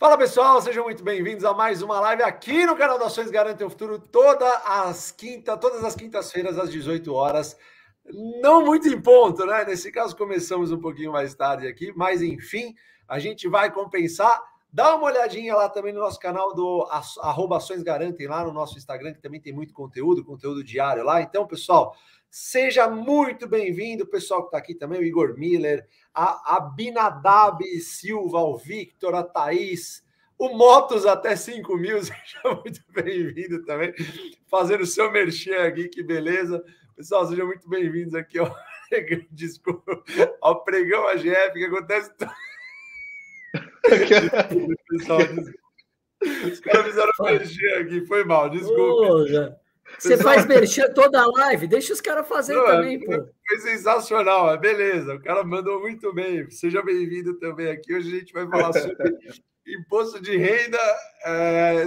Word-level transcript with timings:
Fala 0.00 0.16
pessoal, 0.16 0.62
sejam 0.62 0.84
muito 0.84 1.04
bem-vindos 1.04 1.44
a 1.44 1.52
mais 1.52 1.82
uma 1.82 2.00
live 2.00 2.22
aqui 2.22 2.64
no 2.64 2.74
canal 2.74 2.98
da 2.98 3.04
Ações 3.04 3.30
Garante 3.30 3.62
o 3.62 3.68
Futuro, 3.68 3.98
toda 3.98 4.48
as 4.64 5.10
quinta, 5.10 5.58
todas 5.58 5.84
as 5.84 5.94
quintas-feiras 5.94 6.58
às 6.58 6.70
18 6.70 7.12
horas. 7.12 7.54
Não 8.40 8.64
muito 8.64 8.88
em 8.88 8.98
ponto, 8.98 9.44
né? 9.44 9.62
Nesse 9.66 9.92
caso 9.92 10.16
começamos 10.16 10.72
um 10.72 10.80
pouquinho 10.80 11.12
mais 11.12 11.34
tarde 11.34 11.66
aqui, 11.66 11.92
mas 11.94 12.22
enfim, 12.22 12.74
a 13.06 13.18
gente 13.18 13.46
vai 13.46 13.70
compensar. 13.70 14.42
Dá 14.72 14.96
uma 14.96 15.04
olhadinha 15.04 15.54
lá 15.54 15.68
também 15.68 15.92
no 15.92 16.00
nosso 16.00 16.18
canal 16.18 16.54
do 16.54 16.88
arroba 17.20 17.58
Ações 17.58 17.82
Garantem, 17.82 18.26
lá 18.26 18.42
no 18.42 18.54
nosso 18.54 18.78
Instagram, 18.78 19.12
que 19.12 19.20
também 19.20 19.38
tem 19.38 19.52
muito 19.52 19.74
conteúdo, 19.74 20.24
conteúdo 20.24 20.64
diário 20.64 21.04
lá. 21.04 21.20
Então, 21.20 21.46
pessoal, 21.46 21.94
seja 22.30 22.88
muito 22.88 23.48
bem-vindo, 23.48 24.06
pessoal 24.06 24.42
que 24.42 24.48
está 24.48 24.58
aqui 24.58 24.74
também, 24.74 25.00
o 25.00 25.04
Igor 25.04 25.36
Miller, 25.36 25.86
a 26.14 26.56
Abinadab 26.56 27.64
Silva, 27.80 28.38
o 28.38 28.56
Victor, 28.56 29.16
a 29.16 29.24
Thaís, 29.24 30.04
o 30.38 30.56
Motos 30.56 31.04
até 31.04 31.34
5 31.34 31.76
mil, 31.76 31.98
seja 32.00 32.60
muito 32.62 32.80
bem-vindo 32.90 33.64
também, 33.64 33.92
fazendo 34.48 34.82
o 34.82 34.86
seu 34.86 35.10
merchan 35.10 35.64
aqui, 35.64 35.88
que 35.88 36.04
beleza. 36.04 36.62
Pessoal, 36.96 37.26
sejam 37.26 37.46
muito 37.46 37.68
bem-vindos 37.68 38.14
aqui 38.14 38.38
ao 38.38 38.54
Desculpa, 39.30 40.02
ao 40.40 40.64
Pregão 40.64 41.06
AGF, 41.08 41.52
que 41.52 41.64
acontece. 41.64 42.10
Pessoal, 44.88 45.20
os 46.44 46.60
caras 46.60 46.86
fizeram 46.86 47.10
merchan 47.20 47.80
aqui, 47.80 48.06
foi 48.06 48.24
mal, 48.24 48.50
desculpa. 48.50 49.59
Você 49.98 50.16
faz 50.16 50.46
merchan 50.46 50.92
toda 50.92 51.20
a 51.20 51.26
live, 51.26 51.66
deixa 51.66 51.92
os 51.92 52.00
caras 52.00 52.26
fazerem 52.26 52.64
também, 52.64 53.00
pô. 53.00 53.28
Foi 53.48 53.58
sensacional, 53.58 54.56
beleza. 54.58 55.14
O 55.14 55.22
cara 55.22 55.44
mandou 55.44 55.80
muito 55.80 56.12
bem. 56.14 56.50
Seja 56.50 56.82
bem-vindo 56.82 57.38
também 57.38 57.70
aqui. 57.70 57.94
Hoje 57.94 58.14
a 58.14 58.18
gente 58.18 58.32
vai 58.32 58.48
falar 58.48 58.72
sobre 58.72 58.96
imposto 59.66 60.20
de 60.20 60.36
renda. 60.36 60.78
É, 61.24 61.84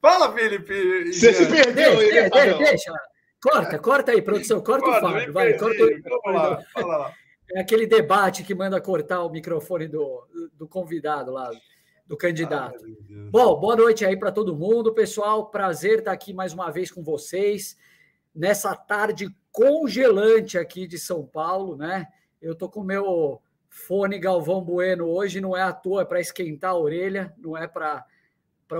Fala, 0.00 0.32
Felipe. 0.32 1.12
Você 1.12 1.34
se 1.34 1.46
perdeu 1.46 1.98
aí, 1.98 2.10
deixa, 2.10 2.30
deixa, 2.30 2.58
deixa. 2.58 2.92
Corta, 3.42 3.78
corta 3.78 4.12
aí, 4.12 4.22
produção. 4.22 4.62
Corta 4.62 4.88
o 4.88 5.00
Fábio. 5.00 5.32
Vai, 5.32 5.58
corta 5.58 5.84
o... 5.84 6.02
Vamos 6.02 6.40
lá, 6.40 6.62
fala 6.72 6.96
lá. 6.96 7.14
É 7.52 7.60
aquele 7.60 7.86
debate 7.86 8.44
que 8.44 8.54
manda 8.54 8.80
cortar 8.80 9.22
o 9.22 9.30
microfone 9.30 9.88
do, 9.88 10.24
do 10.54 10.68
convidado 10.68 11.32
lá 11.32 11.50
do 12.10 12.16
candidato. 12.16 12.84
Bom, 13.30 13.60
boa 13.60 13.76
noite 13.76 14.04
aí 14.04 14.16
para 14.16 14.32
todo 14.32 14.56
mundo, 14.56 14.92
pessoal. 14.92 15.48
Prazer 15.48 16.00
estar 16.00 16.10
aqui 16.10 16.32
mais 16.34 16.52
uma 16.52 16.68
vez 16.68 16.90
com 16.90 17.04
vocês 17.04 17.76
nessa 18.34 18.74
tarde 18.74 19.32
congelante 19.52 20.58
aqui 20.58 20.88
de 20.88 20.98
São 20.98 21.24
Paulo, 21.24 21.76
né? 21.76 22.08
Eu 22.42 22.56
tô 22.56 22.68
com 22.68 22.82
meu 22.82 23.40
fone 23.68 24.18
Galvão 24.18 24.60
Bueno 24.60 25.06
hoje, 25.06 25.40
não 25.40 25.56
é 25.56 25.62
à 25.62 25.72
toa, 25.72 26.02
é 26.02 26.04
para 26.04 26.20
esquentar 26.20 26.72
a 26.72 26.76
orelha, 26.76 27.32
não 27.38 27.56
é 27.56 27.68
para 27.68 28.04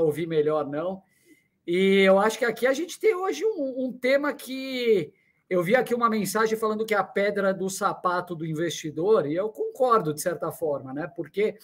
ouvir 0.00 0.26
melhor, 0.26 0.66
não. 0.66 1.00
E 1.64 2.00
eu 2.00 2.18
acho 2.18 2.36
que 2.36 2.44
aqui 2.44 2.66
a 2.66 2.72
gente 2.72 2.98
tem 2.98 3.14
hoje 3.14 3.44
um, 3.44 3.84
um 3.84 3.92
tema 3.92 4.32
que 4.32 5.12
eu 5.48 5.62
vi 5.62 5.76
aqui 5.76 5.94
uma 5.94 6.10
mensagem 6.10 6.58
falando 6.58 6.84
que 6.84 6.94
é 6.94 6.98
a 6.98 7.04
pedra 7.04 7.54
do 7.54 7.70
sapato 7.70 8.34
do 8.34 8.44
investidor, 8.44 9.24
e 9.24 9.36
eu 9.36 9.50
concordo 9.50 10.12
de 10.12 10.20
certa 10.20 10.50
forma, 10.50 10.92
né? 10.92 11.06
Porque 11.14 11.56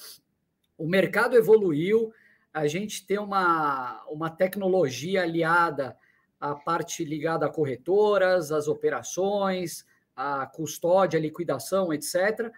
o 0.79 0.87
mercado 0.87 1.37
evoluiu, 1.37 2.13
a 2.53 2.67
gente 2.67 3.07
tem 3.07 3.19
uma, 3.19 4.03
uma 4.09 4.31
tecnologia 4.31 5.23
aliada 5.23 5.97
à 6.41 6.55
parte 6.55 7.05
ligada 7.05 7.47
a 7.47 7.51
corretoras, 7.51 8.53
às 8.53 8.69
operações, 8.69 9.85
à 10.15 10.47
custódia, 10.47 11.21
liquidação, 11.21 11.93
etc. 11.93 12.51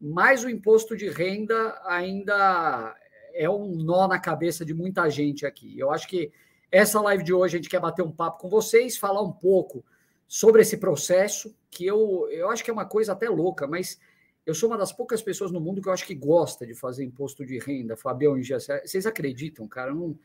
Mas 0.00 0.44
o 0.44 0.50
imposto 0.50 0.96
de 0.96 1.08
renda 1.08 1.80
ainda 1.84 2.94
é 3.34 3.48
um 3.48 3.66
nó 3.76 4.06
na 4.06 4.18
cabeça 4.18 4.64
de 4.64 4.74
muita 4.74 5.08
gente 5.08 5.46
aqui. 5.46 5.78
Eu 5.78 5.90
acho 5.90 6.08
que 6.08 6.32
essa 6.70 7.00
live 7.00 7.22
de 7.22 7.32
hoje 7.32 7.56
a 7.56 7.58
gente 7.58 7.70
quer 7.70 7.80
bater 7.80 8.02
um 8.02 8.12
papo 8.12 8.40
com 8.40 8.48
vocês, 8.48 8.96
falar 8.96 9.22
um 9.22 9.32
pouco 9.32 9.84
sobre 10.26 10.62
esse 10.62 10.76
processo, 10.78 11.54
que 11.70 11.86
eu, 11.86 12.28
eu 12.30 12.50
acho 12.50 12.64
que 12.64 12.70
é 12.70 12.72
uma 12.72 12.84
coisa 12.84 13.12
até 13.12 13.28
louca, 13.28 13.66
mas 13.66 13.98
eu 14.46 14.54
sou 14.54 14.68
uma 14.68 14.78
das 14.78 14.92
poucas 14.92 15.20
pessoas 15.20 15.50
no 15.50 15.60
mundo 15.60 15.82
que 15.82 15.88
eu 15.88 15.92
acho 15.92 16.06
que 16.06 16.14
gosta 16.14 16.64
de 16.64 16.72
fazer 16.72 17.04
imposto 17.04 17.44
de 17.44 17.58
renda, 17.58 17.96
Fabião 17.96 18.38
e. 18.38 18.44
Vocês 18.44 19.04
acreditam, 19.04 19.66
cara? 19.66 19.92
Não... 19.92 20.16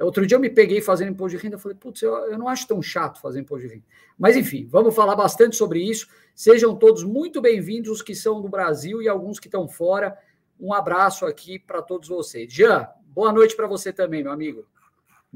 Outro 0.00 0.24
dia 0.26 0.36
eu 0.36 0.40
me 0.40 0.50
peguei 0.50 0.80
fazendo 0.80 1.10
imposto 1.10 1.36
de 1.36 1.42
renda, 1.42 1.58
falei, 1.58 1.76
putz, 1.76 2.02
eu, 2.02 2.12
eu 2.26 2.38
não 2.38 2.48
acho 2.48 2.66
tão 2.66 2.80
chato 2.80 3.20
fazer 3.20 3.40
imposto 3.40 3.66
de 3.66 3.74
renda. 3.74 3.84
Mas 4.16 4.36
enfim, 4.36 4.66
vamos 4.70 4.94
falar 4.94 5.16
bastante 5.16 5.56
sobre 5.56 5.80
isso. 5.82 6.08
Sejam 6.34 6.74
todos 6.76 7.02
muito 7.02 7.40
bem-vindos, 7.40 7.90
os 7.90 8.02
que 8.02 8.14
são 8.14 8.40
do 8.40 8.48
Brasil 8.48 9.02
e 9.02 9.08
alguns 9.08 9.40
que 9.40 9.48
estão 9.48 9.68
fora. 9.68 10.16
Um 10.58 10.72
abraço 10.72 11.26
aqui 11.26 11.58
para 11.58 11.82
todos 11.82 12.08
vocês. 12.08 12.52
Jean, 12.52 12.88
boa 13.08 13.32
noite 13.32 13.56
para 13.56 13.66
você 13.66 13.92
também, 13.92 14.22
meu 14.22 14.32
amigo. 14.32 14.66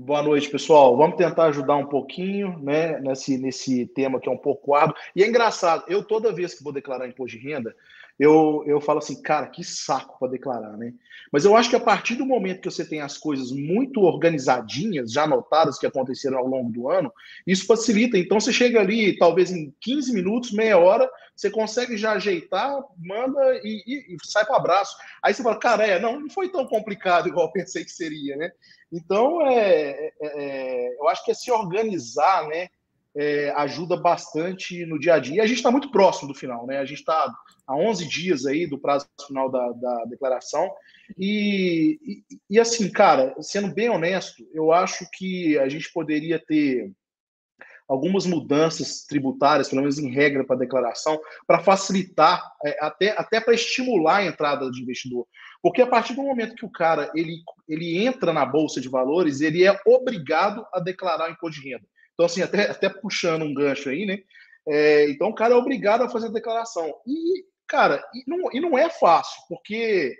Boa 0.00 0.22
noite, 0.22 0.48
pessoal. 0.48 0.96
Vamos 0.96 1.16
tentar 1.16 1.46
ajudar 1.46 1.74
um 1.74 1.86
pouquinho 1.86 2.56
né, 2.60 3.00
nesse, 3.00 3.36
nesse 3.36 3.84
tema 3.84 4.20
que 4.20 4.28
é 4.28 4.32
um 4.32 4.38
pouco 4.38 4.72
árduo. 4.72 4.94
E 5.14 5.24
é 5.24 5.26
engraçado, 5.26 5.82
eu 5.88 6.04
toda 6.04 6.32
vez 6.32 6.54
que 6.54 6.62
vou 6.62 6.72
declarar 6.72 7.08
imposto 7.08 7.36
de 7.36 7.42
renda, 7.42 7.74
eu, 8.16 8.62
eu 8.64 8.80
falo 8.80 9.00
assim, 9.00 9.20
cara, 9.20 9.48
que 9.48 9.64
saco 9.64 10.16
para 10.20 10.30
declarar, 10.30 10.76
né? 10.76 10.94
Mas 11.32 11.44
eu 11.44 11.56
acho 11.56 11.68
que 11.68 11.74
a 11.74 11.80
partir 11.80 12.14
do 12.14 12.24
momento 12.24 12.60
que 12.60 12.70
você 12.70 12.84
tem 12.84 13.00
as 13.00 13.18
coisas 13.18 13.50
muito 13.50 14.02
organizadinhas, 14.02 15.10
já 15.10 15.24
anotadas 15.24 15.80
que 15.80 15.86
aconteceram 15.86 16.38
ao 16.38 16.46
longo 16.46 16.70
do 16.70 16.88
ano, 16.88 17.12
isso 17.44 17.66
facilita. 17.66 18.16
Então 18.16 18.38
você 18.38 18.52
chega 18.52 18.78
ali, 18.78 19.18
talvez 19.18 19.50
em 19.50 19.74
15 19.80 20.12
minutos, 20.14 20.52
meia 20.52 20.78
hora, 20.78 21.10
você 21.38 21.50
consegue 21.50 21.96
já 21.96 22.12
ajeitar, 22.12 22.82
manda 22.98 23.40
e, 23.62 23.80
e, 23.86 24.14
e 24.14 24.16
sai 24.24 24.44
para 24.44 24.56
abraço. 24.56 24.96
Aí 25.22 25.32
você 25.32 25.40
fala, 25.40 25.56
cara, 25.56 25.86
é, 25.86 26.00
não, 26.00 26.18
não 26.18 26.28
foi 26.28 26.48
tão 26.48 26.66
complicado 26.66 27.28
igual 27.30 27.46
eu 27.46 27.52
pensei 27.52 27.84
que 27.84 27.92
seria, 27.92 28.36
né? 28.36 28.50
Então, 28.92 29.46
é, 29.46 29.90
é, 29.90 30.12
é 30.20 30.96
eu 30.98 31.08
acho 31.08 31.24
que 31.24 31.30
é 31.30 31.34
se 31.34 31.52
organizar, 31.52 32.48
né? 32.48 32.68
É, 33.14 33.50
ajuda 33.56 33.96
bastante 33.96 34.84
no 34.84 34.98
dia 34.98 35.14
a 35.14 35.18
dia. 35.18 35.36
E 35.36 35.40
a 35.40 35.46
gente 35.46 35.58
está 35.58 35.70
muito 35.70 35.92
próximo 35.92 36.32
do 36.32 36.38
final, 36.38 36.66
né? 36.66 36.78
A 36.78 36.84
gente 36.84 36.98
está 36.98 37.32
há 37.66 37.76
11 37.76 38.08
dias 38.08 38.44
aí 38.44 38.66
do 38.66 38.78
prazo 38.78 39.08
final 39.26 39.48
da, 39.48 39.70
da 39.72 40.04
declaração. 40.06 40.68
E, 41.16 41.98
e, 42.02 42.38
e, 42.50 42.60
assim, 42.60 42.90
cara, 42.90 43.34
sendo 43.40 43.72
bem 43.72 43.88
honesto, 43.88 44.44
eu 44.52 44.72
acho 44.72 45.08
que 45.12 45.56
a 45.58 45.68
gente 45.68 45.92
poderia 45.92 46.38
ter 46.38 46.92
algumas 47.88 48.26
mudanças 48.26 49.04
tributárias, 49.04 49.68
pelo 49.68 49.80
menos 49.80 49.98
em 49.98 50.10
regra 50.10 50.44
para 50.44 50.58
declaração, 50.58 51.18
para 51.46 51.60
facilitar, 51.60 52.42
é, 52.64 52.76
até, 52.80 53.10
até 53.18 53.40
para 53.40 53.54
estimular 53.54 54.18
a 54.18 54.26
entrada 54.26 54.70
de 54.70 54.82
investidor. 54.82 55.26
Porque 55.62 55.80
a 55.80 55.86
partir 55.86 56.14
do 56.14 56.22
momento 56.22 56.54
que 56.54 56.66
o 56.66 56.70
cara 56.70 57.10
ele, 57.14 57.42
ele 57.68 57.98
entra 57.98 58.32
na 58.32 58.44
bolsa 58.44 58.80
de 58.80 58.88
valores, 58.88 59.40
ele 59.40 59.64
é 59.64 59.76
obrigado 59.86 60.66
a 60.72 60.80
declarar 60.80 61.28
o 61.28 61.32
imposto 61.32 61.60
de 61.60 61.70
renda. 61.70 61.84
Então, 62.14 62.26
assim, 62.26 62.42
até, 62.42 62.70
até 62.70 62.88
puxando 62.88 63.42
um 63.42 63.54
gancho 63.54 63.88
aí, 63.88 64.04
né? 64.04 64.18
É, 64.68 65.08
então, 65.08 65.28
o 65.28 65.34
cara 65.34 65.54
é 65.54 65.56
obrigado 65.56 66.02
a 66.02 66.08
fazer 66.08 66.26
a 66.26 66.32
declaração. 66.32 66.92
E 67.06 67.44
Cara, 67.68 68.02
e 68.14 68.24
não, 68.26 68.50
e 68.50 68.60
não 68.60 68.78
é 68.78 68.88
fácil, 68.88 69.42
porque 69.46 70.16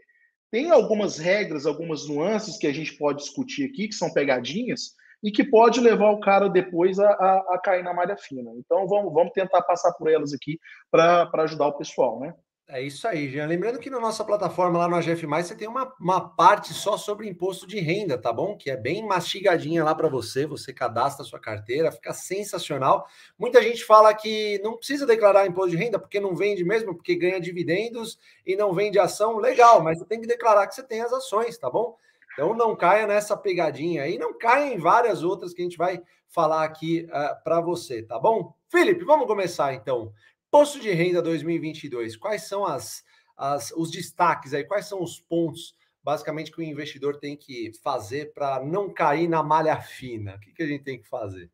tem 0.51 0.71
algumas 0.71 1.17
regras, 1.17 1.65
algumas 1.65 2.07
nuances 2.07 2.59
que 2.59 2.67
a 2.67 2.73
gente 2.73 2.93
pode 2.93 3.23
discutir 3.23 3.65
aqui, 3.65 3.89
que 3.89 3.95
são 3.95 4.13
pegadinhas, 4.13 4.95
e 5.23 5.31
que 5.31 5.45
pode 5.45 5.81
levar 5.81 6.11
o 6.11 6.21
cara 6.21 6.49
depois 6.49 6.99
a, 6.99 7.09
a, 7.09 7.55
a 7.55 7.61
cair 7.63 7.83
na 7.83 7.95
malha 7.95 8.17
fina. 8.17 8.51
Então 8.57 8.87
vamos, 8.87 9.13
vamos 9.13 9.33
tentar 9.33 9.63
passar 9.63 9.93
por 9.95 10.09
elas 10.09 10.33
aqui 10.33 10.59
para 10.91 11.31
ajudar 11.35 11.69
o 11.69 11.77
pessoal, 11.77 12.21
né? 12.21 12.35
É 12.71 12.83
isso 12.83 13.09
aí, 13.09 13.31
Jean. 13.31 13.47
Lembrando 13.47 13.79
que 13.79 13.89
na 13.89 13.99
nossa 13.99 14.23
plataforma 14.23 14.79
lá 14.79 14.87
no 14.87 14.97
AGF, 14.97 15.25
você 15.25 15.55
tem 15.55 15.67
uma, 15.67 15.91
uma 15.99 16.29
parte 16.29 16.75
só 16.75 16.99
sobre 16.99 17.27
imposto 17.27 17.67
de 17.67 17.81
renda, 17.81 18.19
tá 18.19 18.31
bom? 18.31 18.59
Que 18.59 18.71
é 18.71 18.77
bem 18.77 19.07
mastigadinha 19.07 19.83
lá 19.83 19.95
para 19.95 20.07
você. 20.07 20.45
Você 20.45 20.71
cadastra 20.71 21.25
a 21.25 21.27
sua 21.27 21.41
carteira, 21.41 21.91
fica 21.91 22.13
sensacional. 22.13 23.07
Muita 23.39 23.63
gente 23.63 23.83
fala 23.83 24.13
que 24.13 24.61
não 24.63 24.77
precisa 24.77 25.07
declarar 25.07 25.47
imposto 25.47 25.71
de 25.71 25.79
renda 25.79 25.99
porque 25.99 26.21
não 26.21 26.37
vende 26.37 26.63
mesmo, 26.63 26.95
porque 26.95 27.17
ganha 27.17 27.41
dividendos 27.41 28.19
e 28.45 28.55
não 28.55 28.75
vende 28.75 28.99
ação. 28.99 29.39
Legal, 29.39 29.83
mas 29.83 29.99
você 29.99 30.05
tem 30.05 30.21
que 30.21 30.27
declarar 30.27 30.67
que 30.67 30.75
você 30.75 30.83
tem 30.83 31.01
as 31.01 31.13
ações, 31.13 31.57
tá 31.57 31.71
bom? 31.71 31.97
Então 32.39 32.55
não 32.55 32.77
caia 32.77 33.05
nessa 33.05 33.37
pegadinha 33.37 34.05
aí, 34.05 34.17
não 34.17 34.33
caia 34.33 34.73
em 34.73 34.79
várias 34.79 35.25
outras 35.25 35.53
que 35.53 35.61
a 35.61 35.65
gente 35.65 35.77
vai 35.77 36.01
falar 36.29 36.63
aqui 36.63 37.05
uh, 37.07 37.13
ah, 37.13 37.41
para 37.43 37.61
você, 37.61 38.01
tá 38.01 38.17
bom? 38.17 38.55
Felipe, 38.69 39.05
vamos 39.05 39.27
começar 39.27 39.75
então. 39.75 40.13
Posto 40.49 40.79
de 40.79 40.89
renda 40.93 41.21
2022, 41.21 42.17
quais 42.17 42.43
são 42.43 42.65
as, 42.65 43.03
as, 43.37 43.73
os 43.73 43.91
destaques 43.91 44.55
aí? 44.55 44.63
Quais 44.63 44.87
são 44.87 45.03
os 45.03 45.19
pontos, 45.19 45.75
basicamente, 46.01 46.53
que 46.53 46.61
o 46.61 46.63
investidor 46.63 47.19
tem 47.19 47.37
que 47.37 47.73
fazer 47.83 48.33
para 48.33 48.65
não 48.65 48.89
cair 48.95 49.27
na 49.27 49.43
malha 49.43 49.81
fina? 49.81 50.37
O 50.37 50.39
que, 50.39 50.53
que 50.53 50.63
a 50.63 50.67
gente 50.69 50.85
tem 50.85 51.03
que 51.03 51.09
fazer? 51.09 51.51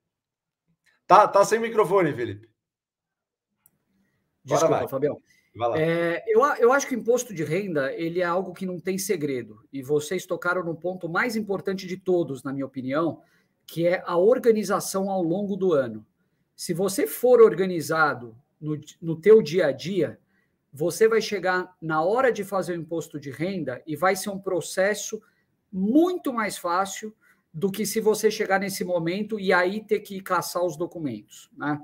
Tá, 1.06 1.26
tá 1.26 1.46
sem 1.46 1.58
microfone, 1.58 2.12
Felipe. 2.12 2.46
Desculpa, 4.44 4.86
Fabião. 4.86 5.18
É, 5.76 6.24
eu, 6.26 6.44
eu 6.56 6.72
acho 6.72 6.86
que 6.86 6.96
o 6.96 6.98
imposto 6.98 7.32
de 7.32 7.44
renda 7.44 7.92
ele 7.92 8.20
é 8.20 8.24
algo 8.24 8.52
que 8.52 8.66
não 8.66 8.80
tem 8.80 8.98
segredo. 8.98 9.62
E 9.72 9.82
vocês 9.82 10.26
tocaram 10.26 10.64
no 10.64 10.74
ponto 10.74 11.08
mais 11.08 11.36
importante 11.36 11.86
de 11.86 11.96
todos, 11.96 12.42
na 12.42 12.52
minha 12.52 12.66
opinião, 12.66 13.20
que 13.66 13.86
é 13.86 14.02
a 14.04 14.16
organização 14.16 15.10
ao 15.10 15.22
longo 15.22 15.56
do 15.56 15.72
ano. 15.72 16.04
Se 16.56 16.74
você 16.74 17.06
for 17.06 17.40
organizado 17.40 18.36
no, 18.60 18.78
no 19.00 19.16
teu 19.16 19.40
dia 19.42 19.66
a 19.66 19.72
dia, 19.72 20.18
você 20.72 21.06
vai 21.06 21.20
chegar 21.20 21.72
na 21.80 22.02
hora 22.02 22.32
de 22.32 22.42
fazer 22.42 22.72
o 22.72 22.80
imposto 22.80 23.20
de 23.20 23.30
renda 23.30 23.80
e 23.86 23.94
vai 23.94 24.16
ser 24.16 24.30
um 24.30 24.38
processo 24.38 25.22
muito 25.72 26.32
mais 26.32 26.58
fácil 26.58 27.14
do 27.52 27.70
que 27.70 27.86
se 27.86 28.00
você 28.00 28.28
chegar 28.28 28.58
nesse 28.58 28.84
momento 28.84 29.38
e 29.38 29.52
aí 29.52 29.84
ter 29.84 30.00
que 30.00 30.20
caçar 30.20 30.64
os 30.64 30.76
documentos, 30.76 31.48
né? 31.56 31.80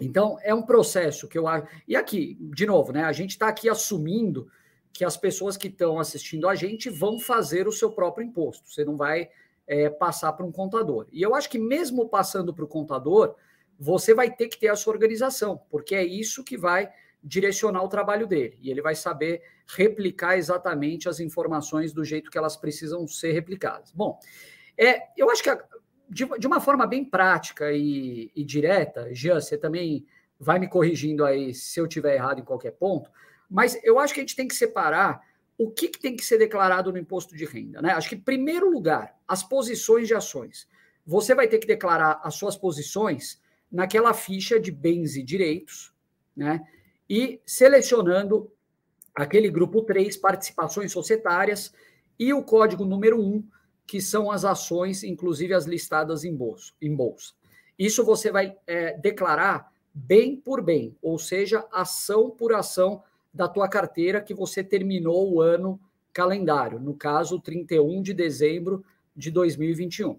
Então, 0.00 0.38
é 0.42 0.54
um 0.54 0.62
processo 0.62 1.26
que 1.26 1.38
eu 1.38 1.48
acho. 1.48 1.66
E 1.88 1.96
aqui, 1.96 2.36
de 2.40 2.66
novo, 2.66 2.92
né? 2.92 3.04
A 3.04 3.12
gente 3.12 3.30
está 3.30 3.48
aqui 3.48 3.68
assumindo 3.68 4.48
que 4.92 5.04
as 5.04 5.16
pessoas 5.16 5.56
que 5.56 5.68
estão 5.68 5.98
assistindo 5.98 6.48
a 6.48 6.54
gente 6.54 6.88
vão 6.88 7.18
fazer 7.18 7.68
o 7.68 7.72
seu 7.72 7.90
próprio 7.90 8.26
imposto. 8.26 8.70
Você 8.70 8.84
não 8.84 8.96
vai 8.96 9.28
é, 9.66 9.90
passar 9.90 10.32
para 10.32 10.46
um 10.46 10.52
contador. 10.52 11.06
E 11.12 11.20
eu 11.20 11.34
acho 11.34 11.50
que 11.50 11.58
mesmo 11.58 12.08
passando 12.08 12.54
para 12.54 12.64
o 12.64 12.68
contador, 12.68 13.34
você 13.78 14.14
vai 14.14 14.30
ter 14.34 14.48
que 14.48 14.58
ter 14.58 14.68
a 14.68 14.76
sua 14.76 14.94
organização, 14.94 15.60
porque 15.70 15.94
é 15.94 16.04
isso 16.04 16.42
que 16.42 16.56
vai 16.56 16.90
direcionar 17.22 17.82
o 17.82 17.88
trabalho 17.88 18.26
dele. 18.26 18.56
E 18.62 18.70
ele 18.70 18.80
vai 18.80 18.94
saber 18.94 19.42
replicar 19.66 20.38
exatamente 20.38 21.08
as 21.08 21.20
informações 21.20 21.92
do 21.92 22.04
jeito 22.04 22.30
que 22.30 22.38
elas 22.38 22.56
precisam 22.56 23.06
ser 23.06 23.32
replicadas. 23.32 23.92
Bom, 23.92 24.18
é, 24.78 25.08
eu 25.16 25.30
acho 25.30 25.42
que 25.42 25.50
a, 25.50 25.62
de, 26.08 26.26
de, 26.38 26.46
uma 26.46 26.60
forma 26.60 26.86
bem 26.86 27.04
prática 27.04 27.72
e, 27.72 28.30
e 28.34 28.44
direta, 28.44 29.12
Jean, 29.12 29.40
você 29.40 29.56
também 29.56 30.06
vai 30.38 30.58
me 30.58 30.68
corrigindo 30.68 31.24
aí 31.24 31.54
se 31.54 31.80
eu 31.80 31.86
tiver 31.86 32.14
errado 32.14 32.40
em 32.40 32.44
qualquer 32.44 32.72
ponto, 32.72 33.10
mas 33.48 33.78
eu 33.82 33.98
acho 33.98 34.12
que 34.12 34.20
a 34.20 34.22
gente 34.22 34.36
tem 34.36 34.48
que 34.48 34.54
separar 34.54 35.20
o 35.58 35.70
que, 35.70 35.88
que, 35.88 35.98
tem 35.98 36.14
que 36.14 36.24
ser 36.24 36.38
declarado 36.38 36.92
no 36.92 36.98
imposto 36.98 37.34
de 37.34 37.44
renda. 37.44 37.80
Né? 37.80 37.92
Acho 37.92 38.10
que, 38.10 38.14
em 38.14 38.20
primeiro 38.20 38.70
lugar, 38.70 39.16
as 39.26 39.42
posições 39.42 40.06
de 40.06 40.14
ações. 40.14 40.68
Você 41.06 41.34
vai 41.34 41.48
ter 41.48 41.58
que 41.58 41.66
declarar 41.66 42.20
as 42.22 42.34
suas 42.34 42.56
posições 42.56 43.40
naquela 43.70 44.12
ficha 44.12 44.60
de 44.60 44.70
bens 44.70 45.16
e 45.16 45.22
direitos, 45.22 45.94
né? 46.36 46.66
e 47.08 47.40
selecionando 47.46 48.50
aquele 49.14 49.48
grupo 49.48 49.82
3, 49.82 50.16
participações 50.16 50.92
societárias, 50.92 51.72
e 52.18 52.34
o 52.34 52.42
código 52.42 52.84
número 52.84 53.20
1, 53.20 53.48
que 53.86 54.00
são 54.00 54.30
as 54.30 54.44
ações, 54.44 55.04
inclusive 55.04 55.54
as 55.54 55.64
listadas 55.64 56.24
em 56.24 56.34
bolsa. 56.34 56.72
Em 56.80 56.94
bolsa. 56.94 57.32
Isso 57.78 58.04
você 58.04 58.30
vai 58.30 58.56
é, 58.66 58.96
declarar 58.98 59.70
bem 59.94 60.36
por 60.36 60.62
bem, 60.62 60.96
ou 61.00 61.18
seja, 61.18 61.64
ação 61.72 62.30
por 62.30 62.52
ação 62.52 63.02
da 63.32 63.48
tua 63.48 63.68
carteira 63.68 64.20
que 64.20 64.34
você 64.34 64.64
terminou 64.64 65.32
o 65.32 65.40
ano 65.40 65.80
calendário, 66.12 66.80
no 66.80 66.94
caso, 66.94 67.38
31 67.38 68.02
de 68.02 68.14
dezembro 68.14 68.84
de 69.14 69.30
2021. 69.30 70.18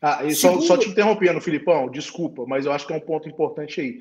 Ah, 0.00 0.24
e 0.24 0.34
Segundo... 0.34 0.62
só, 0.62 0.74
só 0.74 0.76
te 0.76 0.88
interrompendo, 0.88 1.40
Filipão, 1.40 1.88
desculpa, 1.90 2.44
mas 2.46 2.66
eu 2.66 2.72
acho 2.72 2.86
que 2.86 2.92
é 2.92 2.96
um 2.96 3.00
ponto 3.00 3.28
importante 3.28 3.80
aí. 3.80 4.00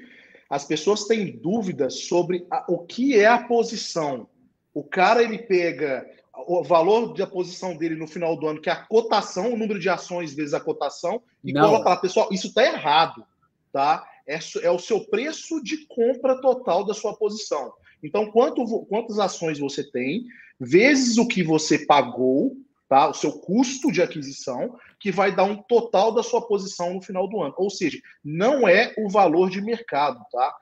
As 0.50 0.66
pessoas 0.66 1.06
têm 1.06 1.38
dúvidas 1.38 2.02
sobre 2.02 2.46
a, 2.50 2.66
o 2.68 2.80
que 2.80 3.20
é 3.20 3.28
a 3.28 3.40
posição. 3.40 4.28
O 4.74 4.84
cara 4.84 5.22
ele 5.22 5.40
pega 5.40 6.08
o 6.46 6.64
valor 6.64 7.14
da 7.14 7.26
posição 7.26 7.76
dele 7.76 7.96
no 7.96 8.08
final 8.08 8.36
do 8.36 8.48
ano, 8.48 8.62
que 8.62 8.70
é 8.70 8.74
a 8.74 8.86
cotação, 8.86 9.54
o 9.54 9.58
número 9.58 9.80
de 9.80 9.90
ações 9.90 10.34
vezes 10.34 10.54
a 10.54 10.60
cotação, 10.60 11.22
e 11.44 11.52
Não. 11.52 11.62
coloca 11.62 11.90
lá, 11.90 11.98
pessoal, 11.98 12.30
isso 12.32 12.48
está 12.48 12.64
errado, 12.64 13.26
tá? 13.72 14.08
É, 14.28 14.40
é 14.64 14.72
o 14.72 14.80
seu 14.80 15.02
preço 15.06 15.62
de 15.64 15.86
compra 15.88 16.40
total 16.42 16.86
da 16.86 16.94
sua 16.94 17.16
posição. 17.16 17.74
Então, 18.04 18.30
quanto, 18.32 18.64
quantas 18.86 19.18
ações 19.20 19.58
você 19.58 19.84
tem, 19.90 20.26
vezes 20.60 21.18
o 21.18 21.28
que 21.28 21.44
você 21.44 21.86
pagou, 21.86 22.56
tá? 22.88 23.10
O 23.10 23.14
seu 23.14 23.34
custo 23.40 23.92
de 23.92 24.02
aquisição, 24.02 24.76
que 25.00 25.12
vai 25.12 25.36
dar 25.36 25.44
um 25.44 25.58
total 25.64 26.14
da 26.14 26.24
sua 26.24 26.42
posição 26.46 26.94
no 26.94 27.02
final 27.02 27.28
do 27.28 27.42
ano. 27.42 27.54
Ou 27.58 27.70
seja, 27.70 28.00
não 28.24 28.68
é 28.68 28.94
o 28.98 29.10
valor 29.10 29.50
de 29.50 29.62
mercado, 29.62 30.20
tá? 30.32 30.56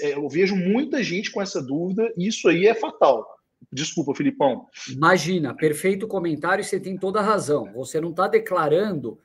É, 0.00 0.14
eu 0.14 0.28
vejo 0.28 0.54
muita 0.54 1.02
gente 1.02 1.30
com 1.30 1.42
essa 1.42 1.60
dúvida 1.60 2.12
e 2.16 2.28
isso 2.28 2.48
aí 2.48 2.66
é 2.66 2.74
fatal. 2.74 3.26
Desculpa, 3.70 4.14
Filipão. 4.14 4.66
Imagina, 4.90 5.54
perfeito 5.54 6.06
comentário, 6.06 6.64
você 6.64 6.80
tem 6.80 6.96
toda 6.96 7.20
a 7.20 7.22
razão. 7.22 7.72
Você 7.72 8.00
não 8.00 8.10
está 8.10 8.26
declarando 8.26 9.18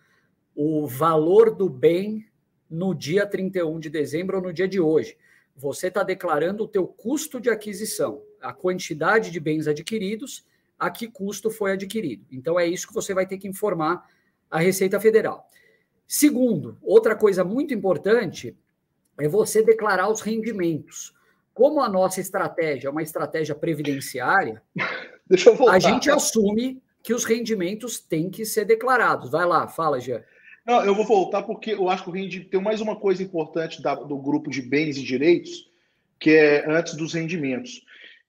o 0.56 0.88
valor 0.88 1.56
do 1.56 1.69
bem 1.69 2.25
no 2.69 2.94
dia 2.94 3.25
31 3.25 3.80
de 3.80 3.89
dezembro 3.89 4.38
ou 4.38 4.44
no 4.44 4.54
dia 4.54 4.68
de 4.68 4.80
hoje. 4.80 5.18
Você 5.56 5.88
está 5.88 6.04
declarando 6.04 6.63
o 6.63 6.68
teu 6.68 6.86
custo 6.86 7.39
de 7.39 7.50
aquisição, 7.50 8.22
a 8.42 8.54
quantidade 8.54 9.31
de 9.31 9.39
bens 9.39 9.68
adquiridos, 9.68 10.45
a 10.78 10.90
que 10.90 11.07
custo 11.07 11.50
foi 11.50 11.72
adquirido. 11.72 12.25
Então 12.31 12.60
é 12.60 12.68
isso 12.68 12.88
que 12.88 12.94
você 12.94 13.13
vai 13.13 13.25
ter 13.25 13.38
que 13.38 13.48
informar 13.48 14.07
a 14.50 14.60
Receita 14.60 15.00
Federal. 15.00 15.48
Segundo, 16.07 16.78
outra 16.81 17.16
coisa 17.16 17.44
muito 17.44 17.74
importante 17.74 18.56
é 19.19 19.28
você 19.28 19.63
declarar 19.63 20.10
os 20.10 20.22
rendimentos. 20.22 21.13
Como 21.57 21.81
a 21.81 21.89
nossa 21.89 22.21
estratégia 22.21 22.88
é 22.88 22.92
uma 22.92 23.01
estratégia 23.01 23.56
previdenciária, 23.56 24.62
a 25.71 25.80
gente 25.80 26.07
assume 26.07 26.80
que 27.01 27.15
os 27.15 27.24
rendimentos 27.24 28.00
têm 28.00 28.30
que 28.30 28.45
ser 28.45 28.63
declarados. 28.63 29.31
Vai 29.31 29.44
lá, 29.44 29.68
fala, 29.68 30.00
Jean. 30.00 30.21
Não, 30.63 30.86
eu 30.86 30.94
vou 30.94 31.04
voltar 31.04 31.42
porque 31.42 31.74
eu 31.74 31.89
acho 31.89 32.04
que 32.04 32.09
o 32.12 32.50
tem 32.50 32.62
mais 32.62 32.80
uma 32.80 32.95
coisa 32.95 33.24
importante 33.24 33.81
da, 33.81 33.95
do 33.95 34.19
grupo 34.19 34.51
de 34.51 34.62
bens 34.62 34.98
e 34.98 35.04
direitos, 35.04 35.68
que 36.19 36.30
é 36.30 36.69
antes 36.69 36.94
dos 36.94 37.15
rendimentos. 37.15 37.81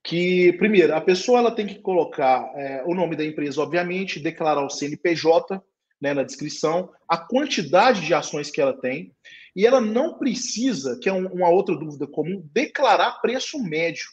Que, 0.03 0.55
primeiro, 0.55 0.95
a 0.95 1.01
pessoa 1.03 1.41
ela 1.41 1.51
tem 1.51 1.67
que 1.67 1.81
colocar 1.81 2.51
é, 2.55 2.83
o 2.87 2.95
nome 2.95 3.15
da 3.15 3.27
empresa, 3.27 3.61
obviamente, 3.61 4.21
declarar 4.21 4.65
o 4.65 4.71
CNPJ 4.71 5.63
né, 6.01 6.15
na 6.15 6.23
descrição, 6.23 6.89
a 7.07 7.19
quantidade 7.19 8.01
de 8.01 8.15
ações 8.15 8.51
que 8.51 8.61
ela 8.61 8.73
tem, 8.73 9.13
e 9.59 9.67
ela 9.67 9.81
não 9.81 10.17
precisa, 10.17 10.97
que 11.03 11.09
é 11.09 11.13
um, 11.13 11.27
uma 11.27 11.49
outra 11.49 11.77
dúvida 11.77 12.07
comum, 12.07 12.49
declarar 12.55 13.21
preço 13.21 13.59
médio. 13.59 14.09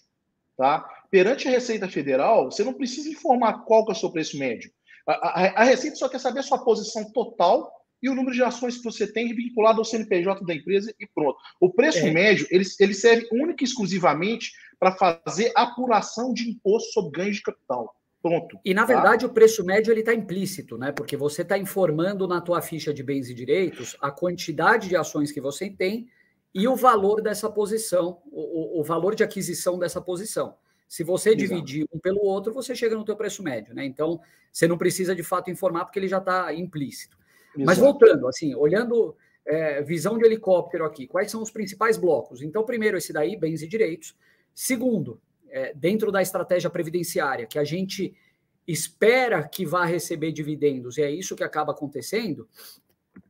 Tá? 0.57 0.83
Perante 1.11 1.47
a 1.47 1.51
Receita 1.51 1.87
Federal, 1.87 2.49
você 2.49 2.63
não 2.63 2.73
precisa 2.73 3.07
informar 3.07 3.63
qual 3.63 3.85
que 3.85 3.91
é 3.91 3.93
o 3.93 3.95
seu 3.95 4.09
preço 4.09 4.39
médio. 4.39 4.71
A, 5.07 5.13
a, 5.13 5.61
a 5.61 5.63
Receita 5.63 5.97
só 5.97 6.09
quer 6.09 6.17
saber 6.17 6.39
a 6.39 6.43
sua 6.43 6.65
posição 6.65 7.11
total 7.11 7.71
e 8.01 8.09
o 8.09 8.15
número 8.15 8.35
de 8.35 8.41
ações 8.41 8.77
que 8.77 8.83
você 8.83 9.05
tem 9.05 9.35
vinculado 9.35 9.77
ao 9.77 9.85
CNPJ 9.85 10.43
da 10.43 10.55
empresa 10.55 10.91
e 10.99 11.05
pronto. 11.05 11.37
O 11.61 11.71
preço 11.71 11.99
é. 11.99 12.11
médio, 12.11 12.47
ele, 12.49 12.65
ele 12.79 12.95
serve 12.95 13.27
única 13.31 13.63
e 13.63 13.67
exclusivamente 13.67 14.51
para 14.79 14.95
fazer 14.95 15.51
apuração 15.55 16.33
de 16.33 16.49
imposto 16.49 16.91
sobre 16.91 17.19
ganhos 17.19 17.35
de 17.35 17.43
capital. 17.43 17.95
Pronto. 18.25 18.59
E, 18.65 18.73
na 18.73 18.87
tá? 18.87 18.87
verdade, 18.87 19.23
o 19.23 19.29
preço 19.29 19.63
médio 19.63 19.93
ele 19.93 19.99
está 19.99 20.11
implícito, 20.11 20.79
né? 20.79 20.91
Porque 20.91 21.15
você 21.15 21.43
está 21.43 21.59
informando 21.59 22.27
na 22.27 22.41
tua 22.41 22.59
ficha 22.59 22.91
de 22.91 23.03
bens 23.03 23.29
e 23.29 23.35
direitos 23.35 23.95
a 24.01 24.09
quantidade 24.09 24.89
de 24.89 24.95
ações 24.95 25.31
que 25.31 25.39
você 25.39 25.69
tem 25.69 26.09
e 26.51 26.67
o 26.67 26.75
valor 26.75 27.21
dessa 27.21 27.47
posição, 27.51 28.19
o, 28.31 28.79
o 28.79 28.83
valor 28.83 29.13
de 29.13 29.23
aquisição 29.23 29.77
dessa 29.77 30.01
posição. 30.01 30.55
Se 30.87 31.03
você 31.03 31.29
Exato. 31.29 31.43
dividir 31.43 31.85
um 31.93 31.99
pelo 31.99 32.23
outro, 32.23 32.51
você 32.51 32.73
chega 32.73 32.95
no 32.95 33.05
teu 33.05 33.15
preço 33.15 33.43
médio, 33.43 33.75
né? 33.75 33.85
Então, 33.85 34.19
você 34.51 34.67
não 34.67 34.77
precisa 34.77 35.15
de 35.15 35.21
fato 35.21 35.51
informar 35.51 35.85
porque 35.85 35.99
ele 35.99 36.07
já 36.07 36.17
está 36.17 36.51
implícito. 36.51 37.15
Exato. 37.49 37.63
Mas 37.63 37.77
voltando, 37.77 38.27
assim, 38.27 38.55
olhando 38.55 39.15
é, 39.45 39.83
visão 39.83 40.17
de 40.17 40.25
helicóptero 40.25 40.83
aqui, 40.83 41.05
quais 41.05 41.29
são 41.29 41.43
os 41.43 41.51
principais 41.51 41.95
blocos? 41.95 42.41
Então, 42.41 42.65
primeiro, 42.65 42.97
esse 42.97 43.13
daí, 43.13 43.37
bens 43.37 43.61
e 43.61 43.67
direitos. 43.67 44.17
Segundo, 44.51 45.21
é, 45.49 45.73
dentro 45.73 46.11
da 46.11 46.21
estratégia 46.21 46.69
previdenciária, 46.69 47.45
que 47.45 47.59
a 47.59 47.63
gente 47.63 48.15
espera 48.67 49.47
que 49.47 49.65
vá 49.65 49.85
receber 49.85 50.31
dividendos, 50.31 50.97
e 50.97 51.03
é 51.03 51.11
isso 51.11 51.35
que 51.35 51.43
acaba 51.43 51.71
acontecendo, 51.71 52.47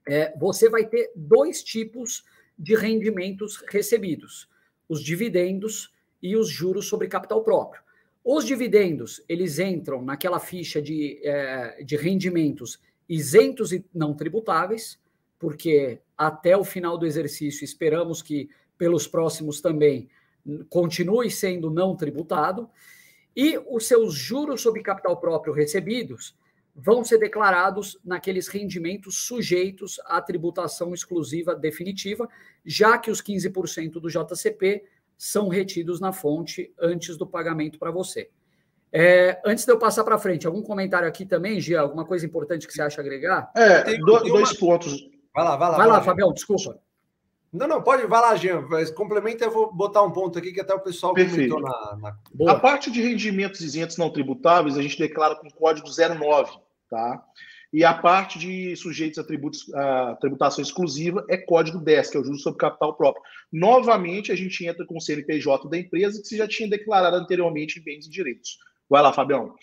é, 0.08 0.34
você 0.38 0.70
vai 0.70 0.86
ter 0.86 1.12
dois 1.16 1.64
tipos 1.64 2.24
de 2.58 2.76
rendimentos 2.76 3.64
recebidos: 3.68 4.50
os 4.88 5.04
dividendos 5.04 5.94
e 6.22 6.36
os 6.36 6.50
juros 6.50 6.88
sobre 6.88 7.08
capital 7.08 7.44
próprio. 7.44 7.84
Os 8.24 8.46
dividendos, 8.46 9.24
eles 9.30 9.60
entram 9.60 10.02
naquela 10.02 10.40
ficha 10.40 10.82
de, 10.82 11.20
é, 11.24 11.84
de 11.84 11.96
rendimentos 11.96 12.80
isentos 13.08 13.72
e 13.72 13.86
não 13.94 14.16
tributáveis, 14.16 15.00
porque 15.38 16.00
até 16.18 16.58
o 16.58 16.64
final 16.64 16.98
do 16.98 17.06
exercício 17.06 17.64
esperamos 17.64 18.24
que 18.24 18.50
pelos 18.78 19.08
próximos 19.08 19.62
também 19.62 20.10
continue 20.70 21.30
sendo 21.30 21.70
não 21.70 21.96
tributado, 21.96 22.70
e 23.36 23.58
os 23.70 23.88
seus 23.88 24.14
juros 24.14 24.62
sobre 24.62 24.82
capital 24.82 25.18
próprio 25.18 25.54
recebidos 25.54 26.36
vão 26.76 27.06
ser 27.06 27.18
declarados 27.18 27.98
naqueles 28.04 28.48
rendimentos 28.48 29.26
sujeitos 29.26 30.00
à 30.06 30.22
tributação 30.22 30.94
exclusiva 30.94 31.56
definitiva, 31.56 32.28
já 32.66 32.98
que 32.98 33.10
os 33.10 33.22
15% 33.22 33.94
do 33.94 34.10
JCP 34.10 34.84
são 35.18 35.48
retidos 35.48 36.02
na 36.02 36.12
fonte 36.12 36.74
antes 36.78 37.16
do 37.18 37.26
pagamento 37.26 37.80
para 37.80 37.92
você. 37.92 38.30
É, 38.92 39.42
antes 39.46 39.66
de 39.66 39.72
eu 39.72 39.80
passar 39.80 40.04
para 40.04 40.18
frente, 40.18 40.46
algum 40.46 40.62
comentário 40.62 41.08
aqui 41.08 41.26
também, 41.26 41.60
Gia? 41.60 41.82
Alguma 41.82 42.06
coisa 42.06 42.26
importante 42.26 42.68
que 42.68 42.74
você 42.74 42.82
acha 42.82 43.02
agregar? 43.02 43.52
É, 43.56 43.82
tem, 43.82 44.00
dois 44.00 44.30
uma... 44.30 44.56
pontos. 44.60 45.10
Vai 45.34 45.44
lá, 45.44 45.58
vai 45.58 45.70
lá. 45.70 45.78
Vai, 45.78 45.88
vai 45.88 45.98
lá, 45.98 46.02
Fabião, 46.02 46.32
desculpa. 46.32 46.80
Não, 47.56 47.68
não, 47.68 47.82
pode, 47.82 48.06
vai 48.06 48.22
lá, 48.22 48.36
Jean. 48.36 48.68
Complementa, 48.94 49.46
eu 49.46 49.52
vou 49.52 49.74
botar 49.74 50.04
um 50.04 50.12
ponto 50.12 50.38
aqui 50.38 50.52
que 50.52 50.60
até 50.60 50.74
o 50.74 50.80
pessoal 50.82 51.14
Perfeito. 51.14 51.56
comentou 51.56 51.62
na, 51.62 52.16
na... 52.38 52.52
A 52.52 52.60
parte 52.60 52.92
de 52.92 53.02
rendimentos 53.02 53.62
isentos 53.62 53.98
não 53.98 54.10
tributáveis, 54.10 54.78
a 54.78 54.82
gente 54.82 55.00
declara 55.00 55.36
com 55.36 55.50
código 55.50 55.88
09, 55.88 56.52
tá? 56.90 57.24
E 57.72 57.84
a 57.84 57.94
parte 57.94 58.38
de 58.38 58.76
sujeitos 58.76 59.20
a, 59.20 59.24
tributos, 59.24 59.74
a 59.74 60.16
tributação 60.16 60.62
exclusiva 60.62 61.26
é 61.30 61.38
código 61.38 61.80
10, 61.80 62.10
que 62.10 62.18
é 62.18 62.20
o 62.20 62.24
juros 62.24 62.42
sobre 62.42 62.60
capital 62.60 62.94
próprio. 62.96 63.24
Novamente, 63.52 64.32
a 64.32 64.36
gente 64.36 64.66
entra 64.66 64.86
com 64.86 64.98
o 64.98 65.02
CNPJ 65.02 65.70
da 65.70 65.78
empresa, 65.78 66.22
que 66.22 66.28
você 66.28 66.38
já 66.38 66.48
tinha 66.48 66.70
declarado 66.70 67.16
anteriormente 67.16 67.80
em 67.80 67.84
bens 67.84 68.06
e 68.06 68.10
direitos. 68.10 68.58
Vai 68.90 69.02
lá, 69.02 69.12
Fabião. 69.12 69.56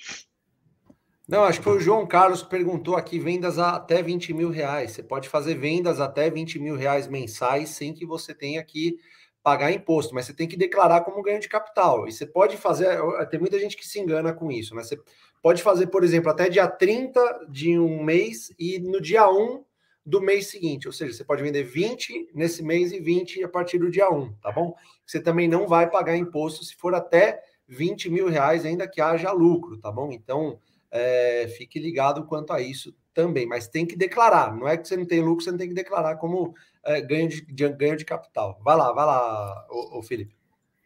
Não, 1.32 1.44
acho 1.44 1.60
que 1.60 1.64
foi 1.64 1.78
o 1.78 1.80
João 1.80 2.06
Carlos 2.06 2.42
que 2.42 2.50
perguntou 2.50 2.94
aqui 2.94 3.18
vendas 3.18 3.58
até 3.58 4.02
20 4.02 4.34
mil 4.34 4.50
reais. 4.50 4.90
Você 4.90 5.02
pode 5.02 5.30
fazer 5.30 5.54
vendas 5.54 5.98
até 5.98 6.28
20 6.28 6.58
mil 6.58 6.76
reais 6.76 7.08
mensais 7.08 7.70
sem 7.70 7.94
que 7.94 8.04
você 8.04 8.34
tenha 8.34 8.62
que 8.62 8.98
pagar 9.42 9.72
imposto, 9.72 10.14
mas 10.14 10.26
você 10.26 10.34
tem 10.34 10.46
que 10.46 10.58
declarar 10.58 11.00
como 11.00 11.22
ganho 11.22 11.40
de 11.40 11.48
capital. 11.48 12.06
E 12.06 12.12
você 12.12 12.26
pode 12.26 12.58
fazer, 12.58 12.98
tem 13.30 13.40
muita 13.40 13.58
gente 13.58 13.78
que 13.78 13.88
se 13.88 13.98
engana 13.98 14.34
com 14.34 14.52
isso, 14.52 14.74
né? 14.74 14.84
Você 14.84 15.00
pode 15.42 15.62
fazer, 15.62 15.86
por 15.86 16.04
exemplo, 16.04 16.30
até 16.30 16.50
dia 16.50 16.68
30 16.68 17.46
de 17.48 17.78
um 17.78 18.04
mês 18.04 18.54
e 18.58 18.78
no 18.78 19.00
dia 19.00 19.26
1 19.26 19.64
do 20.04 20.20
mês 20.20 20.48
seguinte, 20.48 20.86
ou 20.86 20.92
seja, 20.92 21.14
você 21.14 21.24
pode 21.24 21.42
vender 21.42 21.62
20 21.62 22.28
nesse 22.34 22.62
mês 22.62 22.92
e 22.92 23.00
20 23.00 23.42
a 23.42 23.48
partir 23.48 23.78
do 23.78 23.90
dia 23.90 24.10
1, 24.10 24.34
tá 24.34 24.52
bom? 24.52 24.74
Você 25.06 25.18
também 25.18 25.48
não 25.48 25.66
vai 25.66 25.88
pagar 25.88 26.14
imposto 26.14 26.62
se 26.62 26.76
for 26.76 26.94
até 26.94 27.42
20 27.66 28.10
mil 28.10 28.28
reais, 28.28 28.66
ainda 28.66 28.86
que 28.86 29.00
haja 29.00 29.32
lucro, 29.32 29.78
tá 29.78 29.90
bom? 29.90 30.12
Então, 30.12 30.58
é, 30.92 31.48
fique 31.56 31.80
ligado 31.80 32.26
quanto 32.26 32.52
a 32.52 32.60
isso 32.60 32.94
também, 33.14 33.46
mas 33.46 33.66
tem 33.66 33.86
que 33.86 33.96
declarar. 33.96 34.54
Não 34.54 34.68
é 34.68 34.76
que 34.76 34.86
você 34.86 34.96
não 34.96 35.06
tem 35.06 35.22
lucro, 35.22 35.42
você 35.42 35.50
não 35.50 35.58
tem 35.58 35.68
que 35.68 35.74
declarar 35.74 36.16
como 36.16 36.54
é, 36.84 37.00
ganho, 37.00 37.28
de, 37.28 37.40
de, 37.46 37.68
ganho 37.70 37.96
de 37.96 38.04
capital. 38.04 38.60
Vai 38.62 38.76
lá, 38.76 38.92
vai 38.92 39.06
lá, 39.06 39.66
ô, 39.70 39.98
ô 39.98 40.02
Felipe. 40.02 40.36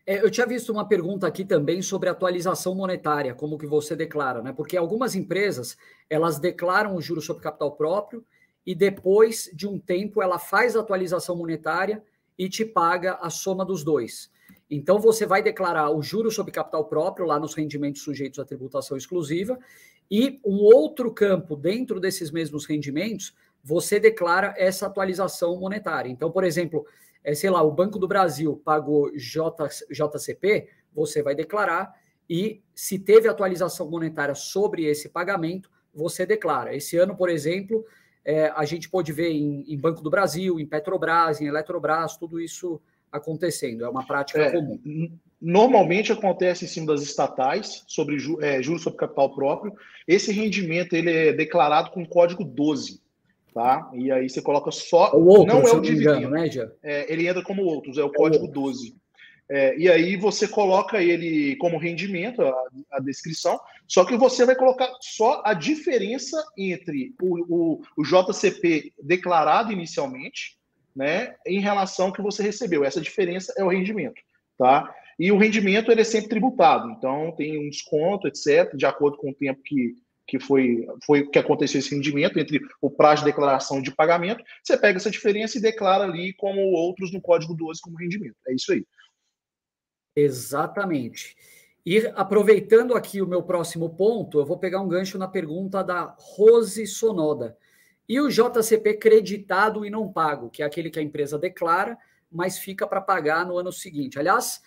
É, 0.07 0.23
eu 0.23 0.31
tinha 0.31 0.47
visto 0.47 0.73
uma 0.73 0.87
pergunta 0.87 1.27
aqui 1.27 1.45
também 1.45 1.83
sobre 1.83 2.09
atualização 2.09 2.77
monetária, 2.77 3.35
como 3.35 3.59
que 3.59 3.67
você 3.67 3.97
declara, 3.97 4.41
né? 4.41 4.53
Porque 4.53 4.77
algumas 4.77 5.17
empresas 5.17 5.77
elas 6.09 6.39
declaram 6.39 6.95
o 6.95 7.03
juro 7.03 7.21
sobre 7.21 7.43
capital 7.43 7.73
próprio 7.73 8.25
e 8.65 8.73
depois 8.73 9.51
de 9.53 9.67
um 9.67 9.81
tempo 9.81 10.23
ela 10.23 10.39
faz 10.39 10.77
a 10.77 10.81
atualização 10.81 11.35
monetária 11.35 12.01
e 12.39 12.49
te 12.49 12.65
paga 12.65 13.15
a 13.21 13.31
soma 13.31 13.65
dos 13.65 13.83
dois. 13.83 14.31
Então 14.71 15.01
você 15.01 15.27
vai 15.27 15.43
declarar 15.43 15.91
o 15.91 16.03
juro 16.03 16.31
sobre 16.31 16.53
capital 16.53 16.85
próprio 16.85 17.27
lá 17.27 17.39
nos 17.39 17.55
rendimentos 17.55 18.03
sujeitos 18.03 18.39
à 18.39 18.45
tributação 18.45 18.97
exclusiva 18.97 19.59
e 20.11 20.41
um 20.45 20.57
outro 20.57 21.13
campo 21.13 21.57
dentro 21.57 21.99
desses 21.99 22.31
mesmos 22.31 22.67
rendimentos, 22.67 23.35
você 23.63 23.99
declara 23.99 24.55
essa 24.57 24.87
atualização 24.87 25.59
monetária. 25.59 26.09
Então, 26.09 26.31
por 26.31 26.45
exemplo, 26.45 26.87
é, 27.25 27.35
sei 27.35 27.51
lá, 27.51 27.63
o 27.63 27.73
Banco 27.73 27.99
do 27.99 28.07
Brasil 28.07 28.61
pagou 28.65 29.11
J, 29.17 29.69
JCP, 29.91 30.69
você 30.95 31.23
vai 31.23 31.35
declarar 31.35 31.93
e 32.31 32.63
se 32.75 32.99
teve 32.99 33.29
atualização 33.29 33.91
monetária 33.91 34.35
sobre 34.35 34.85
esse 34.85 35.09
pagamento, 35.09 35.71
você 35.93 36.25
declara. 36.25 36.75
Esse 36.75 36.97
ano, 36.97 37.17
por 37.17 37.29
exemplo, 37.29 37.85
é, 38.25 38.49
a 38.49 38.65
gente 38.65 38.89
pode 38.89 39.13
ver 39.13 39.31
em, 39.31 39.65
em, 39.67 39.79
Banco 39.79 40.03
do 40.03 40.11
Brasil, 40.11 40.61
em 40.61 40.67
Petrobras, 40.67 41.41
em 41.41 41.47
Eletrobras, 41.47 42.17
tudo 42.17 42.41
isso 42.41 42.81
acontecendo. 43.11 43.85
É 43.85 43.89
uma 43.89 44.07
prática 44.07 44.41
é, 44.41 44.51
comum. 44.51 45.19
Normalmente 45.41 46.13
acontece 46.13 46.65
em 46.65 46.69
cima 46.69 46.87
das 46.87 47.03
estatais, 47.03 47.85
sobre 47.87 48.17
é, 48.41 48.63
juros 48.63 48.83
sobre 48.83 48.99
capital 48.99 49.35
próprio. 49.35 49.73
Esse 50.09 50.33
rendimento 50.33 50.95
ele 50.95 51.11
é 51.11 51.33
declarado 51.33 51.91
com 51.91 52.07
código 52.07 52.45
12. 52.45 53.01
Tá? 53.53 53.91
E 53.95 54.13
aí 54.13 54.29
você 54.29 54.43
coloca 54.43 54.71
só. 54.71 55.15
O 55.15 55.27
outro, 55.27 55.55
não 55.55 55.67
é 55.67 55.73
o 55.73 55.81
dividendo, 55.81 56.19
engano, 56.19 56.35
né, 56.35 56.51
Jean? 56.51 56.71
É, 56.83 57.11
ele 57.11 57.27
entra 57.27 57.43
como 57.43 57.63
outros, 57.65 57.97
é 57.97 58.05
o 58.05 58.13
código 58.13 58.47
12. 58.47 58.95
É, 59.49 59.79
e 59.79 59.89
aí 59.89 60.17
você 60.17 60.49
coloca 60.49 61.01
ele 61.01 61.55
como 61.57 61.79
rendimento, 61.79 62.43
a, 62.43 62.55
a, 62.93 63.01
descrição, 63.01 63.59
só 63.87 64.05
que 64.05 64.17
você 64.17 64.45
vai 64.45 64.57
colocar 64.57 64.91
só 65.01 65.41
a 65.45 65.55
diferença 65.55 66.45
entre 66.59 67.15
o, 67.23 67.77
o, 67.77 67.83
o 67.97 68.03
JCP 68.03 68.93
declarado 69.01 69.73
inicialmente, 69.73 70.59
né, 70.95 71.37
em 71.47 71.61
relação 71.61 72.07
ao 72.07 72.13
que 72.13 72.23
você 72.23 72.43
recebeu. 72.43 72.85
Essa 72.85 73.01
diferença 73.01 73.55
é 73.57 73.63
o 73.63 73.69
rendimento, 73.69 74.21
tá? 74.59 74.93
E 75.19 75.33
o 75.33 75.39
rendimento 75.39 75.91
ele 75.91 76.03
é 76.03 76.05
sempre 76.05 76.29
tributado, 76.29 76.91
então 76.91 77.35
tem 77.37 77.59
um 77.59 77.71
desconto, 77.71 78.29
etc., 78.29 78.75
de 78.77 78.85
acordo 78.85 79.17
com 79.17 79.31
o 79.31 79.35
tempo 79.35 79.63
que, 79.63 79.95
que 80.27 80.39
foi, 80.39 80.87
foi 81.05 81.27
que 81.27 81.39
aconteceu 81.39 81.79
esse 81.79 81.95
rendimento 81.95 82.39
entre 82.39 82.61
o 82.83 82.91
prazo 82.91 83.23
de 83.23 83.31
declaração 83.31 83.81
de 83.81 83.95
pagamento. 83.95 84.45
Você 84.63 84.77
pega 84.77 84.99
essa 84.99 85.11
diferença 85.11 85.57
e 85.57 85.63
declara 85.63 86.05
ali 86.05 86.35
como 86.35 86.61
outros 86.73 87.13
no 87.13 87.21
código 87.21 87.55
12 87.55 87.81
como 87.81 87.97
rendimento. 87.97 88.37
É 88.47 88.55
isso 88.55 88.73
aí. 88.73 88.85
Exatamente. 90.15 91.35
E 91.85 91.99
aproveitando 92.17 92.95
aqui 92.95 93.23
o 93.23 93.27
meu 93.27 93.43
próximo 93.43 93.91
ponto, 93.91 94.41
eu 94.41 94.45
vou 94.45 94.59
pegar 94.59 94.81
um 94.81 94.89
gancho 94.89 95.17
na 95.17 95.29
pergunta 95.29 95.85
da 95.85 96.17
Rose 96.19 96.85
Sonoda. 96.87 97.57
E 98.09 98.21
o 98.21 98.29
JCP 98.29 98.95
creditado 98.95 99.85
e 99.85 99.91
não 99.91 100.13
pago, 100.13 100.51
que 100.51 100.63
é 100.63 100.67
aquele 100.67 100.91
que 100.91 100.99
a 100.99 101.03
empresa 101.03 101.39
declara, 101.39 101.97
mas 102.31 102.59
fica 102.59 102.87
para 102.87 103.01
pagar 103.01 103.47
no 103.47 103.57
ano 103.57 103.73
seguinte. 103.73 104.19
Aliás, 104.19 104.61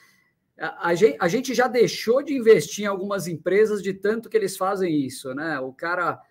a 0.59 0.93
gente, 0.93 1.17
a 1.19 1.27
gente 1.27 1.53
já 1.53 1.67
deixou 1.67 2.21
de 2.21 2.33
investir 2.33 2.83
em 2.83 2.87
algumas 2.87 3.27
empresas 3.27 3.81
de 3.81 3.93
tanto 3.93 4.29
que 4.29 4.35
eles 4.35 4.57
fazem 4.57 4.93
isso, 5.05 5.33
né? 5.33 5.59
O 5.59 5.71
cara 5.71 6.21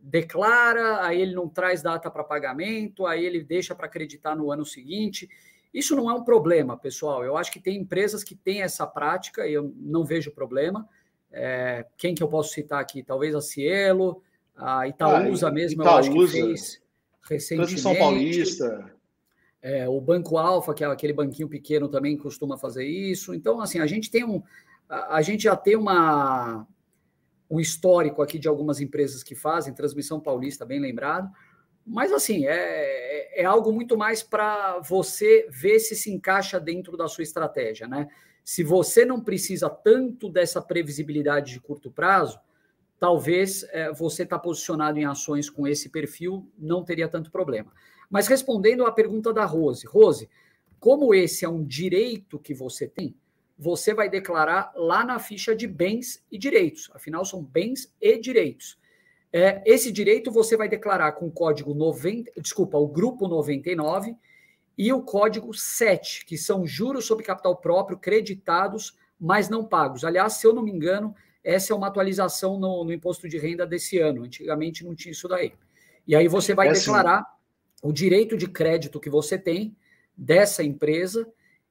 declara, 0.00 1.04
aí 1.04 1.20
ele 1.20 1.34
não 1.34 1.48
traz 1.48 1.82
data 1.82 2.10
para 2.10 2.24
pagamento, 2.24 3.06
aí 3.06 3.24
ele 3.24 3.42
deixa 3.42 3.74
para 3.74 3.86
acreditar 3.86 4.34
no 4.34 4.50
ano 4.50 4.64
seguinte. 4.64 5.28
Isso 5.72 5.94
não 5.94 6.10
é 6.10 6.14
um 6.14 6.24
problema, 6.24 6.76
pessoal. 6.76 7.24
Eu 7.24 7.36
acho 7.36 7.52
que 7.52 7.60
tem 7.60 7.76
empresas 7.76 8.24
que 8.24 8.34
têm 8.34 8.62
essa 8.62 8.86
prática 8.86 9.46
e 9.46 9.52
eu 9.52 9.72
não 9.76 10.04
vejo 10.04 10.30
problema. 10.32 10.88
É, 11.30 11.86
quem 11.96 12.14
que 12.14 12.22
eu 12.22 12.28
posso 12.28 12.52
citar 12.52 12.80
aqui? 12.80 13.02
Talvez 13.02 13.34
a 13.34 13.40
Cielo, 13.40 14.22
a 14.56 14.88
Itaúsa 14.88 15.48
ah, 15.48 15.52
mesmo, 15.52 15.82
Itaúsa, 15.82 16.08
eu 16.10 16.22
acho 16.22 16.32
que 16.32 16.40
fez 16.40 16.82
recentemente. 17.28 17.80
São 17.80 17.94
Paulista. 17.94 18.95
É, 19.66 19.88
o 19.88 20.00
Banco 20.00 20.38
Alfa, 20.38 20.72
que 20.72 20.84
é 20.84 20.86
aquele 20.86 21.12
banquinho 21.12 21.48
pequeno, 21.48 21.88
também 21.88 22.16
costuma 22.16 22.56
fazer 22.56 22.84
isso. 22.84 23.34
Então, 23.34 23.60
assim, 23.60 23.80
a 23.80 23.86
gente 23.86 24.08
tem 24.12 24.24
um. 24.24 24.40
A, 24.88 25.20
gente 25.22 25.42
já 25.42 25.56
tem 25.56 25.74
uma, 25.74 26.64
um 27.50 27.58
histórico 27.58 28.22
aqui 28.22 28.38
de 28.38 28.46
algumas 28.46 28.80
empresas 28.80 29.24
que 29.24 29.34
fazem, 29.34 29.74
Transmissão 29.74 30.20
Paulista, 30.20 30.64
bem 30.64 30.78
lembrado. 30.78 31.28
Mas, 31.84 32.12
assim, 32.12 32.46
é, 32.46 33.42
é 33.42 33.44
algo 33.44 33.72
muito 33.72 33.98
mais 33.98 34.22
para 34.22 34.78
você 34.78 35.48
ver 35.50 35.80
se 35.80 35.96
se 35.96 36.12
encaixa 36.12 36.60
dentro 36.60 36.96
da 36.96 37.08
sua 37.08 37.24
estratégia, 37.24 37.88
né? 37.88 38.06
Se 38.44 38.62
você 38.62 39.04
não 39.04 39.20
precisa 39.20 39.68
tanto 39.68 40.28
dessa 40.28 40.62
previsibilidade 40.62 41.54
de 41.54 41.60
curto 41.60 41.90
prazo, 41.90 42.38
talvez 43.00 43.64
é, 43.72 43.92
você 43.92 44.22
está 44.22 44.38
posicionado 44.38 44.96
em 44.96 45.06
ações 45.06 45.50
com 45.50 45.66
esse 45.66 45.88
perfil, 45.88 46.48
não 46.56 46.84
teria 46.84 47.08
tanto 47.08 47.32
problema. 47.32 47.72
Mas 48.10 48.26
respondendo 48.26 48.86
à 48.86 48.92
pergunta 48.92 49.32
da 49.32 49.44
Rose, 49.44 49.86
Rose, 49.86 50.28
como 50.78 51.14
esse 51.14 51.44
é 51.44 51.48
um 51.48 51.64
direito 51.64 52.38
que 52.38 52.54
você 52.54 52.86
tem, 52.86 53.14
você 53.58 53.94
vai 53.94 54.08
declarar 54.08 54.72
lá 54.76 55.04
na 55.04 55.18
ficha 55.18 55.56
de 55.56 55.66
bens 55.66 56.22
e 56.30 56.38
direitos. 56.38 56.90
Afinal, 56.94 57.24
são 57.24 57.42
bens 57.42 57.92
e 58.00 58.18
direitos. 58.18 58.78
É, 59.32 59.62
esse 59.66 59.90
direito 59.90 60.30
você 60.30 60.56
vai 60.56 60.68
declarar 60.68 61.12
com 61.12 61.26
o 61.26 61.32
código 61.32 61.74
90, 61.74 62.32
desculpa, 62.40 62.78
o 62.78 62.86
grupo 62.86 63.26
99 63.26 64.14
e 64.78 64.92
o 64.92 65.02
código 65.02 65.52
7, 65.54 66.24
que 66.26 66.36
são 66.36 66.66
juros 66.66 67.06
sobre 67.06 67.24
capital 67.24 67.56
próprio 67.56 67.98
creditados, 67.98 68.96
mas 69.18 69.48
não 69.48 69.64
pagos. 69.64 70.04
Aliás, 70.04 70.34
se 70.34 70.46
eu 70.46 70.54
não 70.54 70.62
me 70.62 70.70
engano, 70.70 71.14
essa 71.42 71.72
é 71.72 71.76
uma 71.76 71.86
atualização 71.86 72.58
no, 72.58 72.84
no 72.84 72.92
imposto 72.92 73.28
de 73.28 73.38
renda 73.38 73.66
desse 73.66 73.98
ano. 73.98 74.24
Antigamente 74.24 74.84
não 74.84 74.94
tinha 74.94 75.12
isso 75.12 75.28
daí. 75.28 75.54
E 76.06 76.14
aí 76.14 76.28
você 76.28 76.54
vai 76.54 76.68
é 76.68 76.72
declarar 76.72 77.20
assim 77.20 77.35
o 77.82 77.92
direito 77.92 78.36
de 78.36 78.48
crédito 78.48 79.00
que 79.00 79.10
você 79.10 79.38
tem 79.38 79.76
dessa 80.16 80.62
empresa 80.62 81.26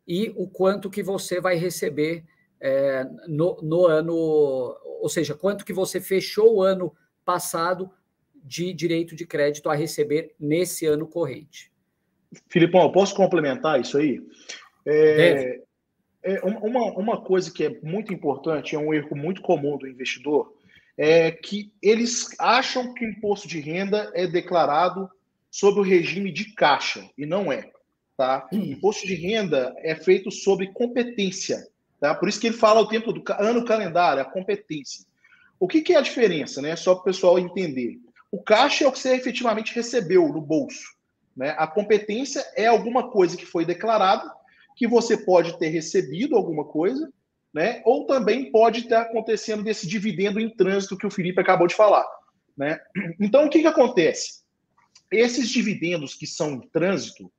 e 0.08 0.32
o 0.36 0.48
quanto 0.48 0.90
que 0.90 1.02
você 1.02 1.42
vai 1.42 1.56
receber 1.56 2.24
é, 2.62 3.04
no, 3.28 3.58
no 3.62 3.86
ano, 3.86 4.16
ou 5.02 5.10
seja, 5.10 5.34
quanto 5.34 5.66
que 5.66 5.74
você 5.74 6.00
fechou 6.00 6.56
o 6.56 6.62
ano 6.62 6.96
passado 7.24 7.92
de 8.36 8.72
direito 8.74 9.16
de 9.16 9.26
crédito 9.26 9.70
a 9.70 9.76
receber 9.76 10.36
nesse 10.40 10.86
ano 10.86 11.08
corrente. 11.08 11.72
Filipão, 12.48 12.92
posso 12.92 13.16
complementar 13.16 13.82
isso 13.82 13.98
aí? 13.98 14.22
É, 14.86 15.62
é, 16.24 16.42
uma, 16.44 16.92
uma 16.94 17.22
coisa 17.22 17.52
que 17.52 17.64
é 17.64 17.80
muito 17.82 18.14
importante, 18.14 18.76
é 18.76 18.80
um 18.80 18.94
erro 18.94 19.16
muito 19.16 19.42
comum 19.42 19.78
do 19.78 19.88
investidor, 19.88 20.54
é 20.98 21.32
que 21.32 21.74
eles 21.82 22.28
acham 22.40 22.94
que 22.94 23.06
o 23.06 23.10
imposto 23.10 23.48
de 23.48 23.60
renda 23.60 24.12
é 24.14 24.28
declarado 24.28 25.10
sob 25.56 25.80
o 25.80 25.84
regime 25.84 26.34
de 26.34 26.54
caixa, 26.54 27.10
e 27.18 27.26
não 27.26 27.50
é. 27.50 27.72
Tá? 28.18 28.46
Hum. 28.52 28.74
Imposto 28.74 29.08
de 29.08 29.16
renda 29.16 29.74
é 29.78 29.96
feito 29.96 30.30
sobre 30.30 30.74
competência. 30.74 31.66
Tá? 31.98 32.14
Por 32.14 32.28
isso 32.28 32.42
que 32.42 32.48
ele 32.48 32.58
fala 32.58 32.82
o 32.82 32.90
tempo 32.90 33.14
do 33.14 33.24
ano 33.40 33.64
calendário, 33.64 34.22
a 34.22 34.26
competência. 34.26 35.06
O 35.58 35.66
que, 35.66 35.82
que 35.82 35.94
é 35.94 35.98
a 35.98 36.02
diferença, 36.02 36.62
né? 36.62 36.76
Só 36.76 36.94
para 36.94 37.02
o 37.04 37.06
pessoal 37.06 37.40
entender. 37.40 37.98
O 38.30 38.44
caixa 38.44 38.84
é 38.84 38.88
o 38.88 38.92
que 38.92 39.00
você 39.00 39.16
efetivamente 39.16 39.74
recebeu 39.74 40.28
no 40.28 40.42
bolso. 40.42 40.94
Né? 41.34 41.56
A 41.58 41.66
competência 41.66 42.46
é 42.58 42.66
alguma 42.66 43.10
coisa 43.10 43.38
que 43.38 43.46
foi 43.46 43.64
declarada, 43.64 44.30
que 44.76 44.86
você 44.86 45.16
pode 45.16 45.58
ter 45.58 45.70
recebido 45.70 46.36
alguma 46.36 46.66
coisa, 46.66 47.10
né? 47.54 47.82
ou 47.86 48.06
também 48.06 48.52
pode 48.52 48.82
estar 48.82 49.04
acontecendo 49.04 49.64
desse 49.64 49.88
dividendo 49.88 50.38
em 50.38 50.50
trânsito 50.50 50.98
que 50.98 51.08
o 51.08 51.12
Felipe 51.12 51.40
acabou 51.40 51.66
de 51.66 51.76
falar. 51.76 52.06
Né? 52.58 52.78
Então, 53.22 53.46
o 53.46 53.50
que, 53.50 53.62
que 53.62 53.68
acontece? 53.68 54.44
Esses 55.12 55.50
dividendos 55.50 56.16
que 56.16 56.28
são 56.28 56.54
em 56.54 56.62
trânsito, 56.70 57.32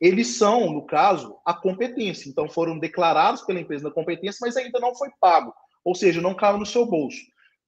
eles 0.00 0.36
são, 0.36 0.72
no 0.72 0.86
caso, 0.86 1.36
a 1.44 1.52
competência. 1.52 2.28
Então, 2.28 2.48
foram 2.48 2.78
declarados 2.78 3.42
pela 3.42 3.60
empresa 3.60 3.84
da 3.84 3.94
competência, 3.94 4.38
mas 4.40 4.56
ainda 4.56 4.78
não 4.78 4.94
foi 4.94 5.08
pago. 5.20 5.52
Ou 5.84 5.94
seja, 5.94 6.20
não 6.20 6.34
caiu 6.34 6.58
no 6.58 6.66
seu 6.66 6.86
bolso. 6.86 7.18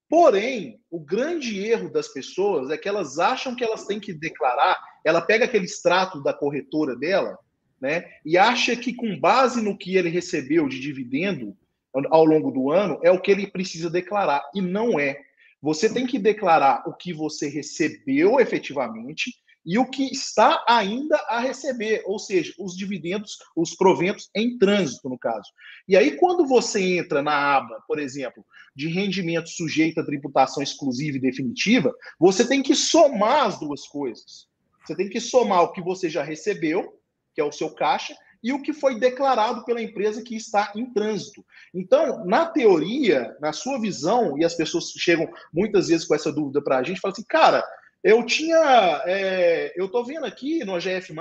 Porém, 0.08 0.80
o 0.90 0.98
grande 0.98 1.64
erro 1.64 1.88
das 1.88 2.08
pessoas 2.08 2.68
é 2.70 2.76
que 2.76 2.88
elas 2.88 3.20
acham 3.20 3.54
que 3.54 3.62
elas 3.62 3.86
têm 3.86 4.00
que 4.00 4.12
declarar, 4.12 4.76
ela 5.04 5.22
pega 5.22 5.44
aquele 5.44 5.64
extrato 5.64 6.20
da 6.20 6.34
corretora 6.34 6.96
dela, 6.96 7.38
né, 7.80 8.04
e 8.26 8.36
acha 8.36 8.76
que 8.76 8.92
com 8.92 9.18
base 9.18 9.62
no 9.62 9.78
que 9.78 9.96
ele 9.96 10.10
recebeu 10.10 10.68
de 10.68 10.80
dividendo 10.80 11.56
ao 12.10 12.24
longo 12.24 12.50
do 12.50 12.70
ano 12.70 13.00
é 13.02 13.10
o 13.10 13.20
que 13.20 13.30
ele 13.30 13.46
precisa 13.46 13.88
declarar 13.88 14.42
e 14.54 14.60
não 14.60 14.98
é. 14.98 15.16
Você 15.62 15.92
tem 15.92 16.06
que 16.06 16.18
declarar 16.18 16.82
o 16.86 16.94
que 16.94 17.12
você 17.12 17.48
recebeu 17.48 18.40
efetivamente 18.40 19.32
e 19.64 19.78
o 19.78 19.88
que 19.88 20.04
está 20.10 20.64
ainda 20.66 21.16
a 21.28 21.38
receber, 21.38 22.02
ou 22.06 22.18
seja, 22.18 22.54
os 22.58 22.74
dividendos, 22.74 23.36
os 23.54 23.74
proventos 23.74 24.30
em 24.34 24.56
trânsito, 24.56 25.08
no 25.08 25.18
caso. 25.18 25.50
E 25.86 25.96
aí, 25.96 26.16
quando 26.16 26.46
você 26.46 26.98
entra 26.98 27.22
na 27.22 27.56
aba, 27.56 27.82
por 27.86 27.98
exemplo, 27.98 28.44
de 28.74 28.88
rendimento 28.88 29.50
sujeito 29.50 30.00
a 30.00 30.04
tributação 30.04 30.62
exclusiva 30.62 31.18
e 31.18 31.20
definitiva, 31.20 31.94
você 32.18 32.46
tem 32.46 32.62
que 32.62 32.74
somar 32.74 33.46
as 33.46 33.60
duas 33.60 33.86
coisas. 33.86 34.48
Você 34.84 34.96
tem 34.96 35.08
que 35.08 35.20
somar 35.20 35.62
o 35.62 35.72
que 35.72 35.82
você 35.82 36.08
já 36.08 36.22
recebeu, 36.22 36.98
que 37.34 37.40
é 37.40 37.44
o 37.44 37.52
seu 37.52 37.70
caixa, 37.74 38.16
e 38.42 38.52
o 38.52 38.62
que 38.62 38.72
foi 38.72 38.98
declarado 38.98 39.64
pela 39.64 39.82
empresa 39.82 40.22
que 40.22 40.34
está 40.34 40.72
em 40.74 40.86
trânsito. 40.92 41.44
Então, 41.74 42.24
na 42.24 42.46
teoria, 42.46 43.36
na 43.40 43.52
sua 43.52 43.78
visão, 43.78 44.38
e 44.38 44.44
as 44.44 44.54
pessoas 44.54 44.90
chegam 44.96 45.28
muitas 45.52 45.88
vezes 45.88 46.06
com 46.06 46.14
essa 46.14 46.32
dúvida 46.32 46.62
para 46.62 46.78
a 46.78 46.82
gente, 46.82 47.00
falam 47.00 47.12
assim, 47.12 47.26
cara, 47.28 47.64
eu 48.02 48.24
tinha. 48.24 49.02
É, 49.06 49.72
eu 49.76 49.86
estou 49.86 50.04
vendo 50.04 50.24
aqui 50.24 50.64
no 50.64 50.74
AGF, 50.74 51.12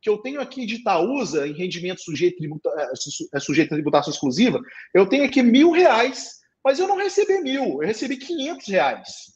que 0.00 0.08
eu 0.08 0.18
tenho 0.18 0.40
aqui 0.40 0.64
de 0.64 0.76
Itaúsa, 0.76 1.48
em 1.48 1.52
rendimento 1.52 2.00
sujeito, 2.00 2.38
tributa, 2.38 2.70
é, 2.76 3.36
é, 3.36 3.40
sujeito 3.40 3.72
a 3.72 3.76
tributação 3.76 4.12
exclusiva, 4.12 4.60
eu 4.94 5.06
tenho 5.06 5.24
aqui 5.24 5.42
mil 5.42 5.72
reais, 5.72 6.36
mas 6.64 6.78
eu 6.78 6.86
não 6.86 6.96
recebi 6.96 7.40
mil, 7.40 7.82
eu 7.82 7.86
recebi 7.86 8.16
quinhentos 8.16 8.68
reais. 8.68 9.34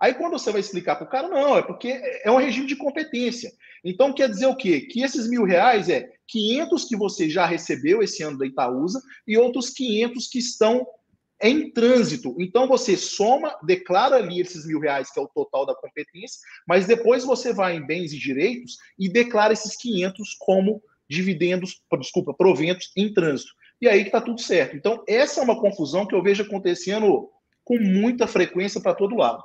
Aí 0.00 0.14
quando 0.14 0.32
você 0.32 0.50
vai 0.50 0.60
explicar 0.60 0.96
para 0.96 1.06
o 1.06 1.10
cara, 1.10 1.28
não, 1.28 1.56
é 1.56 1.62
porque 1.62 2.00
é 2.24 2.30
um 2.30 2.36
regime 2.36 2.66
de 2.66 2.76
competência. 2.76 3.52
Então 3.84 4.12
quer 4.12 4.28
dizer 4.28 4.46
o 4.46 4.56
quê? 4.56 4.82
Que 4.82 5.02
esses 5.02 5.28
mil 5.28 5.44
reais 5.44 5.88
é 5.88 6.10
500 6.28 6.84
que 6.84 6.96
você 6.96 7.28
já 7.28 7.46
recebeu 7.46 8.02
esse 8.02 8.22
ano 8.22 8.38
da 8.38 8.46
Itaúsa 8.46 9.00
e 9.26 9.36
outros 9.36 9.70
500 9.70 10.28
que 10.28 10.38
estão 10.38 10.86
em 11.40 11.70
trânsito. 11.70 12.34
Então 12.38 12.66
você 12.66 12.96
soma, 12.96 13.56
declara 13.62 14.16
ali 14.16 14.40
esses 14.40 14.66
mil 14.66 14.80
reais, 14.80 15.10
que 15.10 15.18
é 15.18 15.22
o 15.22 15.28
total 15.28 15.64
da 15.64 15.74
competência, 15.74 16.40
mas 16.66 16.86
depois 16.86 17.24
você 17.24 17.52
vai 17.52 17.76
em 17.76 17.86
bens 17.86 18.12
e 18.12 18.18
direitos 18.18 18.76
e 18.98 19.08
declara 19.08 19.52
esses 19.52 19.76
500 19.76 20.36
como 20.38 20.82
dividendos, 21.08 21.80
desculpa, 21.98 22.34
proventos 22.34 22.90
em 22.96 23.12
trânsito. 23.12 23.52
E 23.80 23.88
aí 23.88 24.00
que 24.00 24.08
está 24.08 24.20
tudo 24.20 24.40
certo. 24.40 24.76
Então, 24.76 25.02
essa 25.06 25.40
é 25.40 25.44
uma 25.44 25.60
confusão 25.60 26.06
que 26.06 26.14
eu 26.14 26.22
vejo 26.22 26.42
acontecendo 26.42 27.30
com 27.64 27.78
muita 27.78 28.26
frequência 28.26 28.80
para 28.80 28.94
todo 28.94 29.16
lado. 29.16 29.42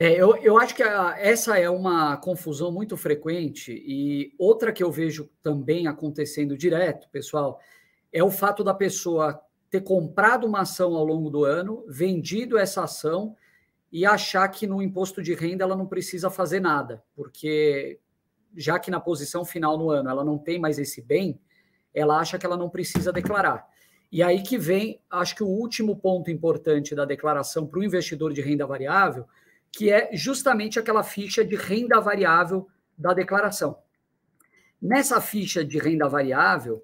É, 0.00 0.12
eu, 0.12 0.36
eu 0.36 0.56
acho 0.56 0.76
que 0.76 0.82
a, 0.82 1.16
essa 1.18 1.58
é 1.58 1.68
uma 1.68 2.16
confusão 2.18 2.70
muito 2.70 2.96
frequente 2.96 3.72
e 3.72 4.32
outra 4.38 4.72
que 4.72 4.82
eu 4.82 4.92
vejo 4.92 5.28
também 5.42 5.88
acontecendo 5.88 6.56
direto, 6.56 7.08
pessoal, 7.10 7.58
é 8.12 8.22
o 8.22 8.30
fato 8.30 8.62
da 8.62 8.72
pessoa 8.72 9.40
ter 9.68 9.80
comprado 9.80 10.46
uma 10.46 10.60
ação 10.60 10.94
ao 10.94 11.04
longo 11.04 11.28
do 11.28 11.44
ano, 11.44 11.84
vendido 11.88 12.56
essa 12.56 12.84
ação 12.84 13.36
e 13.90 14.06
achar 14.06 14.46
que 14.48 14.68
no 14.68 14.80
imposto 14.80 15.20
de 15.20 15.34
renda 15.34 15.64
ela 15.64 15.76
não 15.76 15.86
precisa 15.86 16.30
fazer 16.30 16.60
nada, 16.60 17.02
porque 17.16 17.98
já 18.56 18.78
que 18.78 18.90
na 18.92 19.00
posição 19.00 19.44
final 19.44 19.76
no 19.76 19.90
ano 19.90 20.08
ela 20.08 20.24
não 20.24 20.38
tem 20.38 20.60
mais 20.60 20.78
esse 20.78 21.02
bem, 21.02 21.40
ela 21.92 22.18
acha 22.18 22.38
que 22.38 22.46
ela 22.46 22.56
não 22.56 22.70
precisa 22.70 23.12
declarar. 23.12 23.66
E 24.12 24.22
aí 24.22 24.42
que 24.42 24.56
vem, 24.56 25.00
acho 25.10 25.34
que 25.34 25.42
o 25.42 25.48
último 25.48 25.96
ponto 25.96 26.30
importante 26.30 26.94
da 26.94 27.04
declaração 27.04 27.66
para 27.66 27.80
o 27.80 27.84
investidor 27.84 28.32
de 28.32 28.40
renda 28.40 28.64
variável, 28.64 29.26
que 29.72 29.90
é 29.90 30.10
justamente 30.12 30.78
aquela 30.78 31.02
ficha 31.02 31.44
de 31.44 31.56
renda 31.56 32.00
variável 32.00 32.68
da 32.96 33.12
declaração. 33.12 33.78
Nessa 34.80 35.20
ficha 35.20 35.64
de 35.64 35.78
renda 35.78 36.08
variável, 36.08 36.82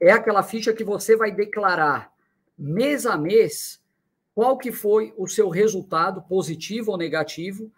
é 0.00 0.10
aquela 0.10 0.42
ficha 0.42 0.72
que 0.72 0.84
você 0.84 1.16
vai 1.16 1.30
declarar 1.30 2.12
mês 2.58 3.06
a 3.06 3.16
mês 3.16 3.82
qual 4.34 4.58
que 4.58 4.72
foi 4.72 5.14
o 5.16 5.28
seu 5.28 5.48
resultado, 5.48 6.22
positivo 6.22 6.90
ou 6.90 6.98
negativo, 6.98 7.70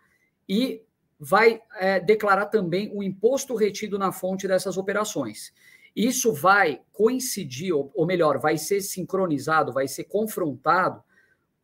e 0.48 0.82
vai 1.18 1.60
é, 1.76 2.00
declarar 2.00 2.46
também 2.46 2.90
o 2.94 3.02
imposto 3.02 3.54
retido 3.54 3.98
na 3.98 4.10
fonte 4.12 4.48
dessas 4.48 4.76
operações. 4.76 5.52
Isso 5.94 6.32
vai 6.32 6.82
coincidir, 6.92 7.74
ou 7.74 8.06
melhor, 8.06 8.38
vai 8.38 8.58
ser 8.58 8.80
sincronizado, 8.80 9.72
vai 9.72 9.88
ser 9.88 10.04
confrontado 10.04 11.02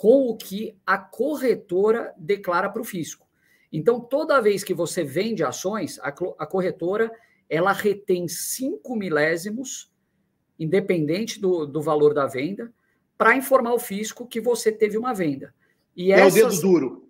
com 0.03 0.27
o 0.27 0.37
que 0.37 0.77
a 0.85 0.99
corretora 0.99 2.12
declara 2.19 2.69
para 2.69 2.83
o 2.83 2.85
fisco. 2.85 3.25
Então, 3.73 4.01
toda 4.01 4.41
vez 4.41 4.65
que 4.65 4.75
você 4.75 5.05
vende 5.05 5.45
ações, 5.45 5.97
a, 6.01 6.09
a 6.09 6.45
corretora 6.45 7.09
ela 7.49 7.71
retém 7.71 8.27
5 8.27 8.97
milésimos, 8.97 9.93
independente 10.59 11.41
do, 11.41 11.65
do 11.67 11.81
valor 11.81 12.12
da 12.15 12.27
venda, 12.27 12.75
para 13.17 13.37
informar 13.37 13.75
o 13.75 13.79
fisco 13.79 14.27
que 14.27 14.41
você 14.41 14.73
teve 14.73 14.99
uma 14.99 15.15
venda. 15.15 15.55
E 15.97 16.11
é 16.11 16.19
essas... 16.19 16.33
o 16.33 16.49
dedo 16.49 16.61
duro. 16.61 17.09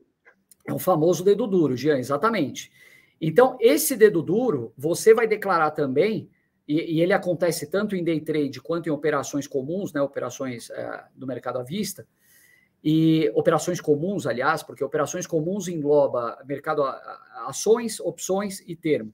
É 0.66 0.72
o 0.74 0.78
famoso 0.78 1.24
dedo 1.24 1.46
duro, 1.46 1.74
Jean, 1.74 1.96
exatamente. 1.96 2.70
Então, 3.18 3.57
esse 3.59 3.96
dedo 3.96 4.20
duro, 4.20 4.70
você 4.76 5.14
vai 5.14 5.26
declarar 5.26 5.70
também, 5.70 6.28
e, 6.68 6.96
e 6.96 7.00
ele 7.00 7.14
acontece 7.14 7.70
tanto 7.70 7.96
em 7.96 8.05
day 8.05 8.20
trade 8.20 8.61
quanto 8.61 8.87
em 8.87 8.92
operações 8.92 9.46
comuns, 9.46 9.94
né, 9.94 10.02
operações 10.02 10.68
é, 10.68 11.05
do 11.14 11.26
mercado 11.26 11.59
à 11.59 11.62
vista, 11.62 12.07
e 12.83 13.31
operações 13.35 13.81
comuns, 13.81 14.27
aliás, 14.27 14.62
porque 14.62 14.83
operações 14.83 15.27
comuns 15.27 15.68
engloba 15.68 16.38
mercado 16.45 16.83
ações, 17.47 18.01
opções 18.01 18.61
e 18.66 18.75
termo, 18.75 19.12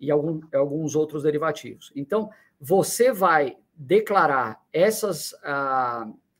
e 0.00 0.10
algum, 0.10 0.40
alguns 0.52 0.96
outros 0.96 1.22
derivativos. 1.22 1.92
Então, 1.94 2.30
você 2.60 3.12
vai 3.12 3.56
declarar 3.74 4.60
essas, 4.72 5.32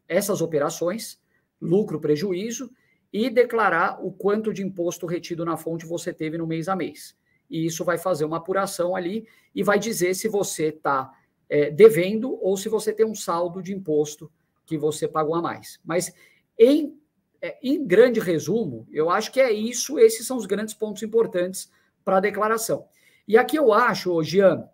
essas 0.09 0.41
operações, 0.41 1.21
lucro, 1.61 2.01
prejuízo, 2.01 2.71
e 3.13 3.31
declarar 3.31 4.05
o 4.05 4.13
quanto 4.13 4.53
de 4.53 4.63
imposto 4.63 5.07
retido 5.07 5.45
na 5.45 5.57
fonte 5.57 5.87
você 5.87 6.13
teve 6.13 6.37
no 6.37 6.47
mês 6.47 6.69
a 6.69 6.77
mês. 6.77 7.17
E 7.49 7.65
isso 7.65 7.85
vai 7.85 7.97
fazer 7.97 8.25
uma 8.25 8.37
apuração 8.37 8.95
ali 8.95 9.27
e 9.55 9.63
vai 9.63 9.79
dizer 9.79 10.15
se 10.15 10.29
você 10.29 10.67
está 10.67 11.11
é, 11.49 11.71
devendo 11.71 12.39
ou 12.43 12.57
se 12.57 12.69
você 12.69 12.93
tem 12.93 13.07
um 13.07 13.15
saldo 13.15 13.63
de 13.63 13.73
imposto 13.73 14.31
que 14.67 14.77
você 14.77 15.09
pagou 15.09 15.35
a 15.35 15.41
mais. 15.41 15.81
Mas, 15.83 16.13
em, 16.59 16.99
é, 17.41 17.59
em 17.63 17.87
grande 17.87 18.21
resumo, 18.21 18.87
eu 18.91 19.11
acho 19.11 19.31
que 19.31 19.41
é 19.41 19.53
isso, 19.53 19.99
esses 19.99 20.27
são 20.27 20.37
os 20.37 20.47
grandes 20.47 20.75
pontos 20.75 21.03
importantes 21.03 21.71
para 22.05 22.17
a 22.17 22.21
declaração. 22.21 22.87
E 23.27 23.37
aqui 23.37 23.57
eu 23.57 23.73
acho, 23.73 24.23
Jean, 24.23 24.69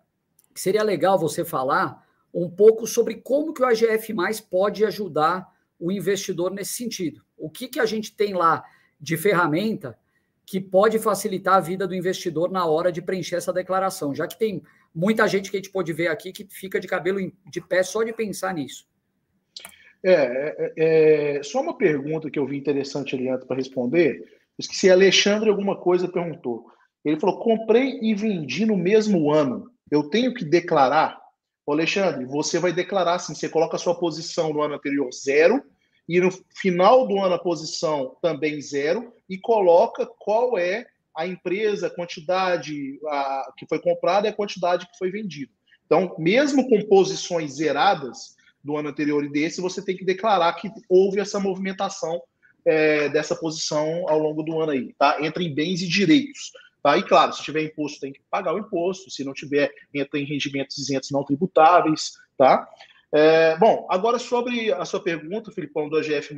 que 0.53 0.61
seria 0.61 0.83
legal 0.83 1.19
você 1.19 1.43
falar 1.43 2.05
um 2.33 2.49
pouco 2.49 2.87
sobre 2.87 3.15
como 3.15 3.53
que 3.53 3.61
o 3.61 3.65
AGF+, 3.65 4.13
pode 4.49 4.83
ajudar 4.85 5.53
o 5.79 5.91
investidor 5.91 6.51
nesse 6.51 6.73
sentido. 6.73 7.21
O 7.37 7.49
que, 7.49 7.67
que 7.67 7.79
a 7.79 7.85
gente 7.85 8.15
tem 8.15 8.33
lá 8.33 8.63
de 8.99 9.17
ferramenta 9.17 9.97
que 10.45 10.61
pode 10.61 10.99
facilitar 10.99 11.55
a 11.55 11.59
vida 11.59 11.87
do 11.87 11.95
investidor 11.95 12.51
na 12.51 12.65
hora 12.65 12.91
de 12.91 13.01
preencher 13.01 13.35
essa 13.35 13.51
declaração, 13.51 14.13
já 14.13 14.27
que 14.27 14.37
tem 14.37 14.61
muita 14.93 15.27
gente 15.27 15.49
que 15.49 15.57
a 15.57 15.59
gente 15.59 15.71
pode 15.71 15.91
ver 15.91 16.07
aqui 16.07 16.31
que 16.31 16.45
fica 16.45 16.79
de 16.79 16.87
cabelo 16.87 17.19
de 17.49 17.61
pé 17.61 17.83
só 17.83 18.03
de 18.03 18.13
pensar 18.13 18.53
nisso. 18.53 18.87
É, 20.07 20.73
é, 20.77 21.37
é 21.37 21.43
só 21.43 21.61
uma 21.61 21.75
pergunta 21.75 22.29
que 22.29 22.37
eu 22.37 22.45
vi 22.45 22.57
interessante 22.57 23.15
ali 23.15 23.27
antes 23.27 23.47
para 23.47 23.57
responder. 23.57 24.23
Esqueci, 24.57 24.89
Alexandre 24.89 25.49
alguma 25.49 25.75
coisa 25.75 26.07
perguntou. 26.07 26.67
Ele 27.03 27.19
falou: 27.19 27.39
comprei 27.39 27.99
e 28.01 28.13
vendi 28.13 28.65
no 28.65 28.77
mesmo 28.77 29.31
ano. 29.31 29.71
Eu 29.89 30.03
tenho 30.03 30.31
que 30.31 30.45
declarar? 30.45 31.19
Ô 31.65 31.71
Alexandre, 31.71 32.25
você 32.25 32.59
vai 32.59 32.71
declarar 32.71 33.15
assim: 33.15 33.33
você 33.33 33.49
coloca 33.49 33.77
a 33.77 33.79
sua 33.79 33.95
posição 33.95 34.53
no 34.53 34.61
ano 34.61 34.75
anterior 34.75 35.09
zero, 35.11 35.63
e 36.07 36.19
no 36.19 36.29
final 36.55 37.07
do 37.07 37.17
ano 37.19 37.33
a 37.33 37.39
posição 37.39 38.15
também 38.21 38.61
zero, 38.61 39.11
e 39.27 39.39
coloca 39.39 40.05
qual 40.19 40.55
é 40.55 40.85
a 41.17 41.25
empresa, 41.25 41.87
a 41.87 41.95
quantidade 41.95 42.99
a, 43.07 43.53
que 43.57 43.65
foi 43.67 43.79
comprada 43.79 44.27
e 44.27 44.29
a 44.29 44.35
quantidade 44.35 44.85
que 44.85 44.97
foi 44.99 45.09
vendida. 45.09 45.51
Então, 45.85 46.15
mesmo 46.19 46.67
com 46.69 46.81
posições 46.87 47.53
zeradas 47.53 48.34
do 48.65 48.75
ano 48.75 48.89
anterior 48.89 49.23
e 49.23 49.29
desse, 49.29 49.61
você 49.61 49.83
tem 49.83 49.95
que 49.95 50.03
declarar 50.03 50.51
que 50.53 50.71
houve 50.89 51.19
essa 51.19 51.39
movimentação 51.39 52.19
é, 52.65 53.07
dessa 53.09 53.35
posição 53.35 54.09
ao 54.09 54.17
longo 54.17 54.41
do 54.41 54.59
ano 54.59 54.71
aí, 54.71 54.93
tá? 54.97 55.17
Entra 55.21 55.43
em 55.43 55.53
bens 55.53 55.83
e 55.83 55.87
direitos. 55.87 56.51
Tá? 56.81 56.97
E 56.97 57.03
claro, 57.03 57.31
se 57.31 57.43
tiver 57.43 57.63
imposto, 57.63 57.99
tem 57.99 58.11
que 58.11 58.21
pagar 58.29 58.53
o 58.53 58.59
imposto. 58.59 59.09
Se 59.09 59.23
não 59.23 59.33
tiver, 59.33 59.71
entra 59.93 60.19
em 60.19 60.25
rendimentos 60.25 60.77
isentos 60.77 61.11
não 61.11 61.23
tributáveis. 61.23 62.13
Tá? 62.37 62.67
É, 63.13 63.55
bom, 63.57 63.87
agora 63.89 64.19
sobre 64.19 64.73
a 64.73 64.83
sua 64.83 65.01
pergunta, 65.01 65.51
Filipão, 65.51 65.87
do 65.87 65.97
AGF, 65.97 66.35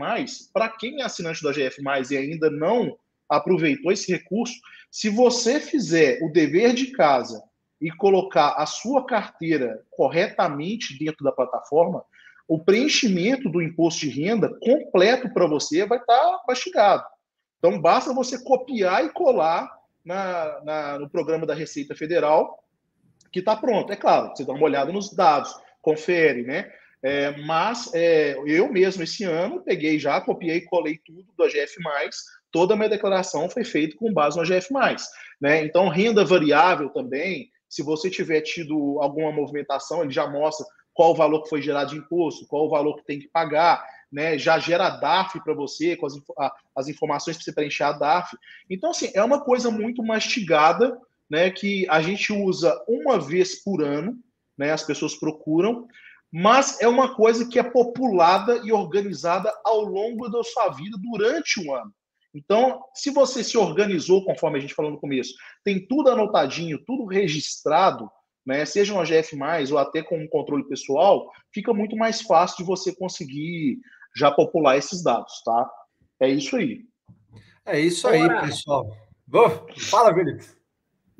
para 0.53 0.69
quem 0.69 1.01
é 1.01 1.05
assinante 1.05 1.41
do 1.41 1.49
AGF 1.49 1.81
e 2.11 2.17
ainda 2.17 2.49
não 2.49 2.97
aproveitou 3.29 3.91
esse 3.91 4.11
recurso, 4.11 4.55
se 4.91 5.09
você 5.09 5.59
fizer 5.59 6.19
o 6.21 6.31
dever 6.31 6.73
de 6.73 6.91
casa 6.91 7.41
e 7.81 7.91
colocar 7.91 8.53
a 8.57 8.65
sua 8.65 9.05
carteira 9.05 9.83
corretamente 9.91 10.97
dentro 10.97 11.23
da 11.23 11.31
plataforma, 11.31 12.03
o 12.47 12.57
preenchimento 12.57 13.49
do 13.49 13.61
imposto 13.61 14.01
de 14.01 14.09
renda 14.09 14.49
completo 14.61 15.31
para 15.33 15.47
você 15.47 15.85
vai 15.85 15.99
estar 15.99 16.17
tá 16.17 16.43
mastigado. 16.47 17.03
Então, 17.57 17.81
basta 17.81 18.13
você 18.13 18.41
copiar 18.43 19.03
e 19.03 19.09
colar 19.09 19.69
na, 20.05 20.61
na, 20.63 20.99
no 20.99 21.09
programa 21.09 21.45
da 21.45 21.53
Receita 21.53 21.95
Federal, 21.95 22.63
que 23.31 23.39
está 23.39 23.55
pronto. 23.55 23.91
É 23.91 23.95
claro, 23.95 24.29
você 24.29 24.45
dá 24.45 24.53
uma 24.53 24.63
olhada 24.63 24.91
nos 24.91 25.13
dados, 25.13 25.53
confere, 25.81 26.43
né? 26.43 26.71
É, 27.03 27.37
mas 27.41 27.93
é, 27.93 28.35
eu 28.45 28.71
mesmo, 28.71 29.03
esse 29.03 29.23
ano, 29.23 29.61
peguei 29.61 29.99
já, 29.99 30.19
copiei 30.19 30.57
e 30.57 30.65
colei 30.65 30.99
tudo 31.05 31.25
do 31.37 31.43
AGF, 31.43 31.75
toda 32.51 32.73
a 32.73 32.77
minha 32.77 32.89
declaração 32.89 33.49
foi 33.49 33.63
feita 33.63 33.95
com 33.97 34.13
base 34.13 34.37
no 34.37 34.43
AGF. 34.43 34.73
Né? 35.39 35.63
Então, 35.63 35.89
renda 35.89 36.25
variável 36.25 36.89
também, 36.89 37.49
se 37.69 37.83
você 37.83 38.09
tiver 38.09 38.41
tido 38.41 38.99
alguma 39.01 39.31
movimentação, 39.31 40.01
ele 40.01 40.11
já 40.11 40.27
mostra 40.27 40.65
qual 40.97 41.11
o 41.11 41.15
valor 41.15 41.43
que 41.43 41.49
foi 41.49 41.61
gerado 41.61 41.91
de 41.91 41.97
imposto, 41.97 42.47
qual 42.47 42.65
o 42.65 42.69
valor 42.69 42.95
que 42.95 43.05
tem 43.05 43.19
que 43.19 43.27
pagar, 43.27 43.85
né? 44.11 44.35
já 44.35 44.57
gera 44.57 44.89
DAF 44.89 45.39
para 45.43 45.53
você, 45.53 45.95
com 45.95 46.07
as, 46.07 46.15
as 46.75 46.87
informações 46.87 47.37
para 47.37 47.43
você 47.43 47.53
preencher 47.53 47.83
a 47.83 47.91
DAF. 47.91 48.35
Então, 48.67 48.89
assim, 48.89 49.11
é 49.13 49.23
uma 49.23 49.39
coisa 49.41 49.69
muito 49.69 50.03
mastigada, 50.03 50.99
né, 51.29 51.51
que 51.51 51.87
a 51.87 52.01
gente 52.01 52.33
usa 52.33 52.83
uma 52.87 53.19
vez 53.19 53.63
por 53.63 53.83
ano, 53.83 54.17
né, 54.57 54.71
as 54.71 54.81
pessoas 54.81 55.13
procuram, 55.13 55.87
mas 56.33 56.81
é 56.81 56.87
uma 56.87 57.13
coisa 57.13 57.47
que 57.47 57.59
é 57.59 57.63
populada 57.63 58.59
e 58.63 58.71
organizada 58.71 59.53
ao 59.63 59.83
longo 59.83 60.27
da 60.29 60.43
sua 60.43 60.69
vida 60.69 60.97
durante 60.99 61.59
um 61.59 61.75
ano. 61.75 61.93
Então, 62.33 62.81
se 62.95 63.11
você 63.11 63.43
se 63.43 63.55
organizou, 63.55 64.25
conforme 64.25 64.57
a 64.57 64.61
gente 64.61 64.73
falou 64.73 64.91
no 64.91 64.99
começo, 64.99 65.35
tem 65.63 65.85
tudo 65.85 66.09
anotadinho, 66.09 66.83
tudo 66.87 67.05
registrado, 67.05 68.09
né, 68.47 68.65
seja 68.65 68.93
um 68.93 69.01
AGF, 69.01 69.37
ou 69.73 69.77
até 69.77 70.01
com 70.01 70.17
um 70.17 70.27
controle 70.27 70.63
pessoal, 70.69 71.29
fica 71.53 71.73
muito 71.73 71.97
mais 71.97 72.21
fácil 72.21 72.57
de 72.59 72.63
você 72.63 72.95
conseguir 72.95 73.77
já 74.15 74.31
popular 74.31 74.77
esses 74.77 75.03
dados, 75.03 75.43
tá? 75.43 75.69
É 76.17 76.29
isso 76.29 76.55
aí. 76.55 76.85
É 77.65 77.77
isso 77.77 78.07
aí, 78.07 78.25
pessoal. 78.39 78.89
Fala, 79.89 80.13
Felipe. 80.13 80.45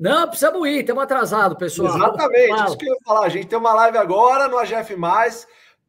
Não, 0.00 0.26
precisamos 0.26 0.66
ir, 0.66 0.80
estamos 0.80 1.02
atrasados, 1.02 1.58
pessoal. 1.58 1.94
Exatamente, 1.94 2.48
Fala. 2.48 2.64
isso 2.64 2.78
que 2.78 2.86
eu 2.88 2.94
ia 2.94 3.00
falar. 3.04 3.26
A 3.26 3.28
gente 3.28 3.46
tem 3.46 3.58
uma 3.58 3.74
live 3.74 3.98
agora 3.98 4.48
no 4.48 4.56
AGF. 4.56 4.96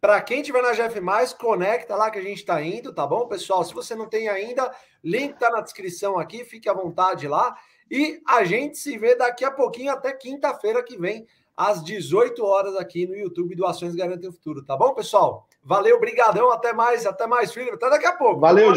Para 0.02 0.22
quem 0.22 0.42
tiver 0.42 0.62
na 0.62 0.72
AGF, 0.72 1.00
conecta 1.38 1.96
lá 1.96 2.12
que 2.12 2.20
a 2.20 2.22
gente 2.22 2.40
está 2.40 2.62
indo, 2.62 2.94
tá 2.94 3.08
bom, 3.08 3.28
pessoal? 3.28 3.64
Se 3.64 3.74
você 3.74 3.96
não 3.96 4.10
tem 4.10 4.28
ainda, 4.28 4.70
link 5.02 5.36
está 5.36 5.50
na 5.50 5.62
descrição 5.62 6.20
aqui, 6.20 6.44
fique 6.44 6.68
à 6.68 6.74
vontade 6.74 7.30
lá. 7.30 7.56
E 7.90 8.22
a 8.28 8.44
gente 8.44 8.78
se 8.78 8.98
vê 8.98 9.16
daqui 9.16 9.44
a 9.44 9.52
pouquinho, 9.52 9.92
até 9.92 10.14
quinta-feira 10.14 10.84
que 10.84 10.98
vem, 10.98 11.26
às 11.56 11.84
18 11.84 12.44
horas, 12.46 12.76
aqui 12.76 13.06
no 13.06 13.16
YouTube 13.16 13.56
do 13.56 13.66
Ações 13.66 13.96
Garantem 13.96 14.30
o 14.30 14.34
Futuro, 14.34 14.64
tá 14.64 14.78
bom, 14.78 14.94
pessoal? 14.94 15.48
Valeu, 15.62 16.00
brigadão, 16.00 16.52
até 16.52 16.72
mais, 16.72 17.06
até 17.06 17.28
mais, 17.28 17.52
filho. 17.52 17.74
Até 17.74 17.90
daqui 17.90 18.06
a 18.06 18.14
pouco. 18.14 18.40
Valeu, 18.40 18.74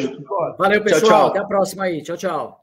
Valeu, 0.58 0.82
pessoal. 0.82 1.00
Tchau, 1.00 1.08
tchau. 1.08 1.26
Até 1.28 1.38
a 1.38 1.44
próxima 1.44 1.84
aí. 1.84 2.02
Tchau, 2.02 2.16
tchau. 2.16 2.61